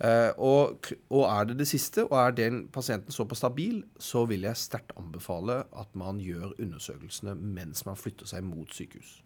Uh, 0.00 0.32
og, 0.40 0.86
og, 1.10 1.24
er 1.28 1.50
det 1.50 1.58
det 1.60 1.66
siste, 1.68 2.06
og 2.06 2.14
er 2.16 2.36
den 2.36 2.62
pasienten 2.72 3.12
såpass 3.12 3.42
stabil, 3.42 3.82
så 4.00 4.24
vil 4.30 4.46
jeg 4.48 4.56
sterkt 4.56 4.94
anbefale 4.96 5.58
at 5.76 5.90
man 5.98 6.22
gjør 6.24 6.54
undersøkelsene 6.56 7.34
mens 7.36 7.84
man 7.84 7.98
flytter 8.00 8.30
seg 8.30 8.46
mot 8.46 8.72
sykehus. 8.72 9.18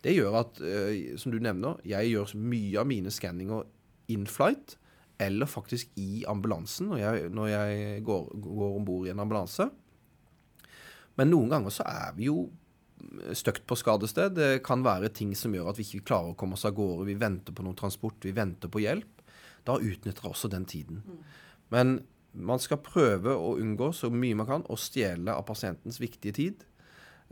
Det 0.00 0.14
gjør 0.16 0.38
at, 0.40 0.60
uh, 0.64 1.18
som 1.20 1.34
du 1.34 1.40
nevner, 1.42 1.76
jeg 1.84 2.14
gjør 2.14 2.32
mye 2.40 2.80
av 2.80 2.88
mine 2.88 3.12
skanninger 3.12 3.66
in 4.14 4.24
flight, 4.30 4.78
eller 5.20 5.48
faktisk 5.48 5.92
i 6.00 6.24
ambulansen 6.28 6.90
når 6.92 7.00
jeg, 7.00 7.28
når 7.32 7.46
jeg 7.48 8.04
går, 8.04 8.30
går 8.44 8.76
om 8.76 8.84
bord 8.84 9.06
i 9.06 9.12
en 9.12 9.20
ambulanse. 9.20 9.68
Men 11.16 11.32
noen 11.32 11.52
ganger 11.52 11.72
så 11.72 11.86
er 11.88 12.16
vi 12.16 12.28
jo 12.28 12.46
støkt 13.36 13.66
på 13.68 13.76
skadested. 13.78 14.36
Det 14.36 14.64
kan 14.64 14.84
være 14.84 15.12
ting 15.12 15.32
som 15.36 15.54
gjør 15.54 15.70
at 15.72 15.80
vi 15.80 15.86
ikke 15.86 16.08
klarer 16.12 16.32
å 16.32 16.38
komme 16.38 16.56
oss 16.56 16.66
av 16.68 16.76
gårde. 16.76 17.06
Vi 17.08 17.16
venter 17.20 17.56
på 17.56 17.64
noen 17.64 17.78
transport, 17.78 18.20
vi 18.24 18.34
venter 18.36 18.72
på 18.72 18.84
hjelp. 18.84 19.15
Da 19.66 19.78
utnytter 19.80 20.24
jeg 20.26 20.32
også 20.32 20.50
den 20.52 20.66
tiden. 20.68 21.02
Men 21.74 21.98
man 22.36 22.60
skal 22.62 22.82
prøve 22.84 23.32
å 23.34 23.54
unngå 23.60 23.90
så 23.96 24.10
mye 24.12 24.36
man 24.38 24.48
kan 24.48 24.66
å 24.70 24.78
stjele 24.78 25.34
av 25.34 25.46
pasientens 25.48 25.98
viktige 26.02 26.36
tid. 26.36 26.64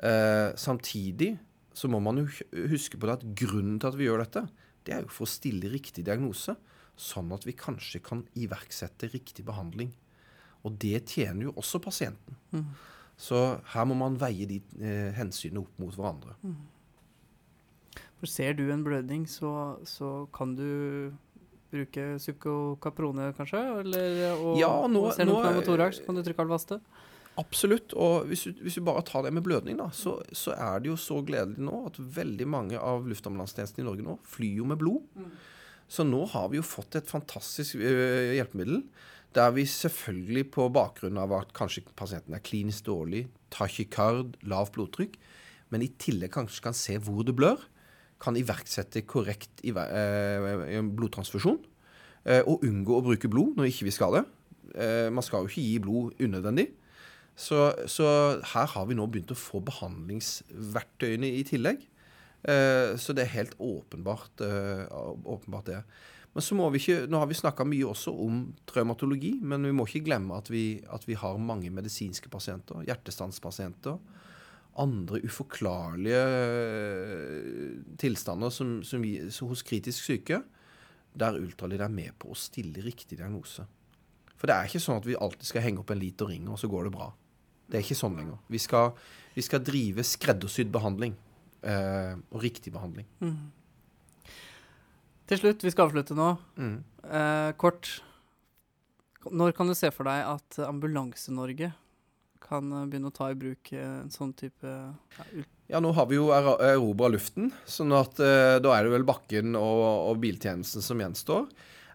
Eh, 0.02 0.50
samtidig 0.58 1.34
så 1.74 1.90
må 1.90 2.00
man 2.02 2.22
jo 2.22 2.28
huske 2.70 2.98
på 2.98 3.08
det 3.08 3.18
at 3.18 3.26
grunnen 3.38 3.80
til 3.82 3.90
at 3.90 3.98
vi 3.98 4.08
gjør 4.08 4.24
dette, 4.24 4.46
det 4.84 4.94
er 4.94 5.04
jo 5.04 5.12
for 5.12 5.26
å 5.26 5.30
stille 5.30 5.70
riktig 5.72 6.04
diagnose, 6.06 6.54
sånn 6.94 7.32
at 7.34 7.46
vi 7.46 7.56
kanskje 7.58 8.00
kan 8.04 8.22
iverksette 8.38 9.10
riktig 9.12 9.46
behandling. 9.46 9.90
Og 10.64 10.76
det 10.80 11.02
tjener 11.10 11.48
jo 11.48 11.56
også 11.60 11.80
pasienten. 11.82 12.38
Mm. 12.54 12.68
Så 13.20 13.40
her 13.74 13.88
må 13.88 13.96
man 13.98 14.18
veie 14.18 14.46
de 14.50 14.60
eh, 14.80 15.10
hensynene 15.16 15.62
opp 15.64 15.82
mot 15.82 15.94
hverandre. 15.94 16.36
Mm. 16.42 16.62
For 18.20 18.30
ser 18.30 18.56
du 18.58 18.64
en 18.72 18.84
blødning, 18.86 19.26
så, 19.28 19.76
så 19.84 20.24
kan 20.34 20.54
du 20.58 21.12
bruke 21.74 22.06
psykokaprone, 22.20 23.32
kanskje? 23.38 23.62
Eller 23.82 24.22
og, 24.34 24.54
ja, 24.60 24.70
nå, 24.90 25.08
og 25.08 25.16
ser 25.16 25.28
du 25.28 25.34
pneumotorax, 25.34 26.04
kan 26.06 26.16
du 26.16 26.24
trykke 26.24 26.46
alvaste? 26.46 26.80
Absolutt. 27.40 27.94
Og 27.98 28.28
hvis 28.30 28.46
du, 28.46 28.60
hvis 28.62 28.78
du, 28.78 28.84
bare 28.86 29.02
tar 29.06 29.26
det 29.26 29.32
med 29.34 29.44
blødning, 29.46 29.78
da, 29.80 29.88
så, 29.94 30.16
så, 30.30 30.54
er 30.54 30.82
det 30.82 30.92
jo 30.92 30.98
så 31.00 31.18
gledelig 31.26 31.66
nå 31.66 31.80
at 31.88 31.98
veldig 31.98 32.46
mange 32.50 32.78
av 32.78 33.08
luftambulansetjenestene 33.10 33.84
i 33.84 33.88
Norge 33.88 34.06
nå 34.06 34.16
flyr 34.36 34.60
jo 34.62 34.68
med 34.70 34.80
blod. 34.80 35.02
Mm. 35.18 35.32
Så 35.90 36.06
nå 36.06 36.22
har 36.32 36.48
vi 36.52 36.60
jo 36.60 36.66
fått 36.66 36.96
et 36.98 37.10
fantastisk 37.10 37.76
uh, 37.80 38.34
hjelpemiddel. 38.36 38.84
Der 39.34 39.50
vi 39.50 39.66
selvfølgelig 39.66 40.46
på 40.54 40.68
bakgrunn 40.72 41.18
av 41.18 41.34
at 41.34 41.50
kanskje 41.56 41.82
pasienten 41.98 42.36
er 42.36 42.44
klinisk 42.44 42.86
dårlig, 42.86 43.26
tachykard, 43.54 44.36
lavt 44.46 44.76
blodtrykk, 44.76 45.18
men 45.74 45.82
i 45.82 45.90
tillegg 45.98 46.30
kanskje 46.36 46.62
kan 46.68 46.76
se 46.78 47.00
hvor 47.02 47.26
det 47.26 47.34
blør, 47.34 47.58
kan 48.22 48.36
iverksette 48.38 49.02
korrekt 49.08 49.64
uh, 49.66 50.80
blodtransfusjon. 50.94 51.60
Uh, 52.24 52.40
og 52.48 52.64
unngå 52.64 52.96
å 52.96 53.04
bruke 53.04 53.28
blod 53.28 53.58
når 53.58 53.72
ikke 53.72 53.90
vi 53.90 53.94
skal 53.94 54.20
det. 54.20 54.24
man 55.12 55.22
skal 55.22 55.44
jo 55.44 55.50
ikke 55.50 55.62
gi 55.62 55.74
blod 55.78 56.22
unødvendig. 56.24 56.64
Så, 57.36 57.74
så, 57.90 58.06
her 58.54 58.70
har 58.70 58.86
vi 58.86 58.96
nå 58.96 59.06
begynt 59.10 59.32
å 59.34 59.38
få 59.38 59.60
behandlingsverktøyene 59.66 61.30
i 61.40 61.42
tillegg. 61.46 61.82
Eh, 62.44 62.94
så 63.00 63.14
det 63.16 63.24
er 63.24 63.38
helt 63.38 63.54
åpenbart, 63.58 64.40
eh, 64.44 64.84
åpenbart 65.24 65.70
det. 65.70 65.80
Men 66.34 66.42
så 66.42 66.54
må 66.58 66.68
vi 66.70 66.78
ikke, 66.82 67.06
Nå 67.06 67.18
har 67.18 67.26
vi 67.26 67.34
snakka 67.34 67.64
mye 67.64 67.86
også 67.86 68.10
om 68.10 68.54
traumatologi, 68.66 69.38
men 69.40 69.62
vi 69.62 69.72
må 69.72 69.86
ikke 69.86 70.04
glemme 70.04 70.36
at 70.36 70.50
vi, 70.50 70.82
at 70.90 71.06
vi 71.06 71.14
har 71.14 71.38
mange 71.38 71.70
medisinske 71.70 72.28
pasienter, 72.28 72.82
hjertestanspasienter, 72.86 73.98
andre 74.82 75.20
uforklarlige 75.22 76.20
eh, 76.20 77.80
tilstander 78.00 78.50
som, 78.54 78.76
som 78.86 79.02
vi, 79.04 79.16
hos 79.22 79.64
kritisk 79.66 80.06
syke, 80.08 80.40
der 81.14 81.38
ultralyd 81.38 81.84
er 81.84 81.92
med 81.92 82.14
på 82.18 82.32
å 82.32 82.38
stille 82.38 82.82
riktig 82.82 83.20
diagnose. 83.20 83.66
For 84.34 84.50
det 84.50 84.56
er 84.56 84.70
ikke 84.70 84.82
sånn 84.82 84.98
at 84.98 85.06
vi 85.06 85.14
alltid 85.16 85.46
skal 85.46 85.64
henge 85.64 85.84
opp 85.84 85.92
en 85.94 86.02
liter 86.02 86.28
ring, 86.28 86.48
og 86.50 86.58
så 86.60 86.70
går 86.70 86.88
det 86.88 86.96
bra. 86.96 87.12
Det 87.70 87.78
er 87.78 87.84
ikke 87.86 87.96
sånn 87.96 88.18
lenger. 88.18 88.40
Vi 88.52 88.60
skal, 88.60 88.90
vi 89.36 89.44
skal 89.46 89.62
drive 89.64 90.04
skreddersydd 90.04 90.72
behandling. 90.74 91.14
Eh, 91.64 92.16
og 92.28 92.42
riktig 92.44 92.74
behandling. 92.74 93.06
Mm. 93.24 93.38
Til 95.30 95.40
slutt, 95.40 95.64
vi 95.64 95.72
skal 95.72 95.88
avslutte 95.88 96.16
nå. 96.18 96.34
Mm. 96.60 96.76
Eh, 97.08 97.52
kort. 97.56 97.88
Når 99.24 99.54
kan 99.56 99.70
du 99.70 99.76
se 99.78 99.88
for 99.94 100.04
deg 100.10 100.26
at 100.34 100.58
Ambulanse-Norge 100.66 101.70
kan 102.44 102.70
begynne 102.90 103.10
å 103.10 103.14
ta 103.14 103.30
i 103.32 103.38
bruk 103.38 103.72
en 103.78 104.12
sånn 104.12 104.34
type 104.36 104.68
ja, 104.68 105.44
ja, 105.70 105.80
nå 105.80 105.94
har 105.96 106.08
vi 106.10 106.18
jo 106.18 106.28
erobra 106.34 107.08
luften, 107.08 107.48
sånn 107.64 107.94
at 107.96 108.20
eh, 108.20 108.58
da 108.60 108.74
er 108.76 108.84
det 108.84 108.92
vel 108.92 109.06
bakken 109.08 109.56
og, 109.56 109.84
og 110.10 110.20
biltjenesten 110.20 110.84
som 110.84 111.00
gjenstår. 111.00 111.46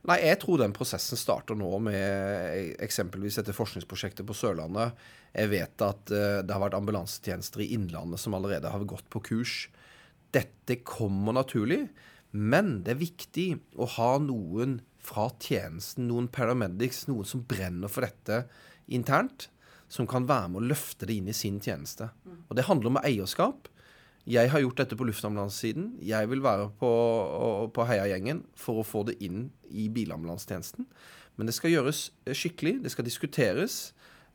Nei, 0.09 0.17
jeg 0.23 0.39
tror 0.41 0.61
den 0.61 0.73
prosessen 0.73 1.19
starter 1.19 1.57
nå 1.59 1.69
med 1.83 2.79
eksempelvis 2.81 3.37
dette 3.41 3.53
forskningsprosjektet 3.53 4.25
på 4.25 4.35
Sørlandet. 4.37 4.95
Jeg 5.35 5.51
vet 5.51 5.85
at 5.85 6.13
eh, 6.15 6.39
det 6.41 6.55
har 6.55 6.63
vært 6.63 6.77
ambulansetjenester 6.79 7.65
i 7.65 7.69
Innlandet 7.75 8.21
som 8.23 8.37
allerede 8.37 8.71
har 8.73 8.87
gått 8.89 9.05
på 9.13 9.21
kurs. 9.29 9.67
Dette 10.33 10.79
kommer 10.87 11.37
naturlig, 11.37 11.83
men 12.31 12.79
det 12.85 12.95
er 12.95 13.03
viktig 13.03 13.47
å 13.77 13.89
ha 13.99 14.15
noen 14.23 14.79
fra 15.03 15.27
tjenesten, 15.41 16.09
noen 16.09 16.29
paramedics, 16.31 17.05
noen 17.09 17.27
som 17.27 17.45
brenner 17.49 17.91
for 17.91 18.05
dette 18.05 18.43
internt, 18.89 19.49
som 19.89 20.07
kan 20.09 20.27
være 20.29 20.53
med 20.53 20.61
å 20.61 20.69
løfte 20.71 21.07
det 21.09 21.17
inn 21.17 21.29
i 21.31 21.35
sin 21.35 21.59
tjeneste. 21.63 22.11
Og 22.47 22.57
det 22.57 22.67
handler 22.69 22.93
om 22.93 22.99
eierskap. 23.01 23.67
Jeg 24.29 24.51
har 24.53 24.61
gjort 24.61 24.77
dette 24.83 24.97
på 24.97 25.07
luftambulansesiden. 25.09 25.95
Jeg 26.05 26.29
vil 26.29 26.43
være 26.45 26.67
på, 26.77 26.89
på 27.73 27.85
heiagjengen 27.89 28.43
for 28.57 28.81
å 28.81 28.85
få 28.85 29.01
det 29.07 29.17
inn 29.25 29.47
i 29.69 29.87
bilambulansetjenesten. 29.93 30.85
Men 31.39 31.49
det 31.49 31.55
skal 31.57 31.73
gjøres 31.73 32.09
eh, 32.27 32.35
skikkelig. 32.37 32.81
Det 32.83 32.91
skal 32.93 33.07
diskuteres. 33.07 33.79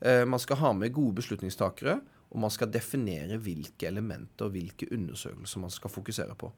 Eh, 0.01 0.25
man 0.27 0.41
skal 0.41 0.59
ha 0.59 0.73
med 0.75 0.93
gode 0.95 1.21
beslutningstakere. 1.21 1.99
Og 2.33 2.41
man 2.43 2.51
skal 2.51 2.71
definere 2.73 3.37
hvilke 3.39 3.87
elementer 3.87 4.49
og 4.49 4.57
hvilke 4.57 4.89
undersøkelser 4.91 5.61
man 5.63 5.71
skal 5.71 5.93
fokusere 5.93 6.35
på. 6.35 6.49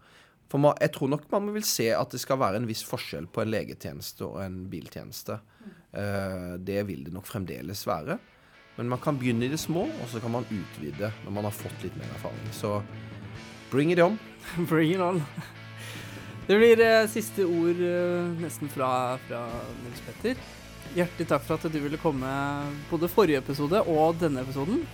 For 0.48 0.64
man, 0.64 0.78
jeg 0.82 0.94
tror 0.96 1.12
nok 1.12 1.28
man 1.34 1.52
vil 1.54 1.66
se 1.68 1.90
at 1.94 2.16
det 2.16 2.22
skal 2.24 2.40
være 2.40 2.62
en 2.62 2.70
viss 2.70 2.82
forskjell 2.88 3.28
på 3.30 3.44
en 3.44 3.52
legetjeneste 3.52 4.24
og 4.26 4.40
en 4.46 4.62
biltjeneste. 4.72 5.38
Eh, 5.92 6.56
det 6.64 6.80
vil 6.88 7.04
det 7.06 7.14
nok 7.14 7.28
fremdeles 7.28 7.84
være. 7.86 8.18
Men 8.78 8.90
man 8.90 9.02
kan 9.02 9.18
begynne 9.18 9.48
i 9.48 9.52
det 9.52 9.60
små, 9.60 9.88
og 9.90 10.10
så 10.12 10.22
kan 10.22 10.32
man 10.32 10.46
utvide 10.54 11.12
når 11.26 11.34
man 11.34 11.48
har 11.50 11.56
fått 11.56 11.86
litt 11.86 11.96
mer 11.98 12.10
erfaring. 12.14 12.50
Så 12.54 12.78
bring 13.72 13.92
it 13.92 14.00
on. 14.00 14.20
Bring 14.70 14.94
it 14.94 15.02
on. 15.02 15.24
Det 16.48 16.56
blir 16.56 16.80
eh, 16.80 17.10
siste 17.12 17.44
ord 17.44 17.82
eh, 17.84 18.30
nesten 18.40 18.70
fra, 18.72 19.18
fra 19.28 19.42
Nils 19.82 20.04
Petter. 20.06 20.38
Hjertelig 20.96 21.28
takk 21.28 21.44
for 21.44 21.58
at 21.58 21.74
du 21.74 21.82
ville 21.84 22.00
komme 22.00 22.30
både 22.88 23.10
forrige 23.12 23.42
episode 23.42 23.82
og 23.92 24.22
denne 24.22 24.46
episoden. 24.46 24.86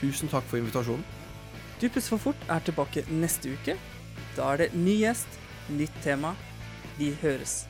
Tusen 0.00 0.30
takk 0.32 0.48
for 0.50 0.58
invitasjonen. 0.58 1.04
Du 1.78 1.86
pusser 1.86 2.16
for 2.16 2.30
fort 2.30 2.48
er 2.50 2.64
tilbake 2.66 3.04
neste 3.12 3.52
uke. 3.54 3.76
Da 4.34 4.48
er 4.54 4.64
det 4.64 4.72
ny 4.74 4.96
gjest, 5.04 5.38
nytt 5.70 5.94
tema. 6.02 6.34
Vi 6.98 7.12
høres. 7.22 7.60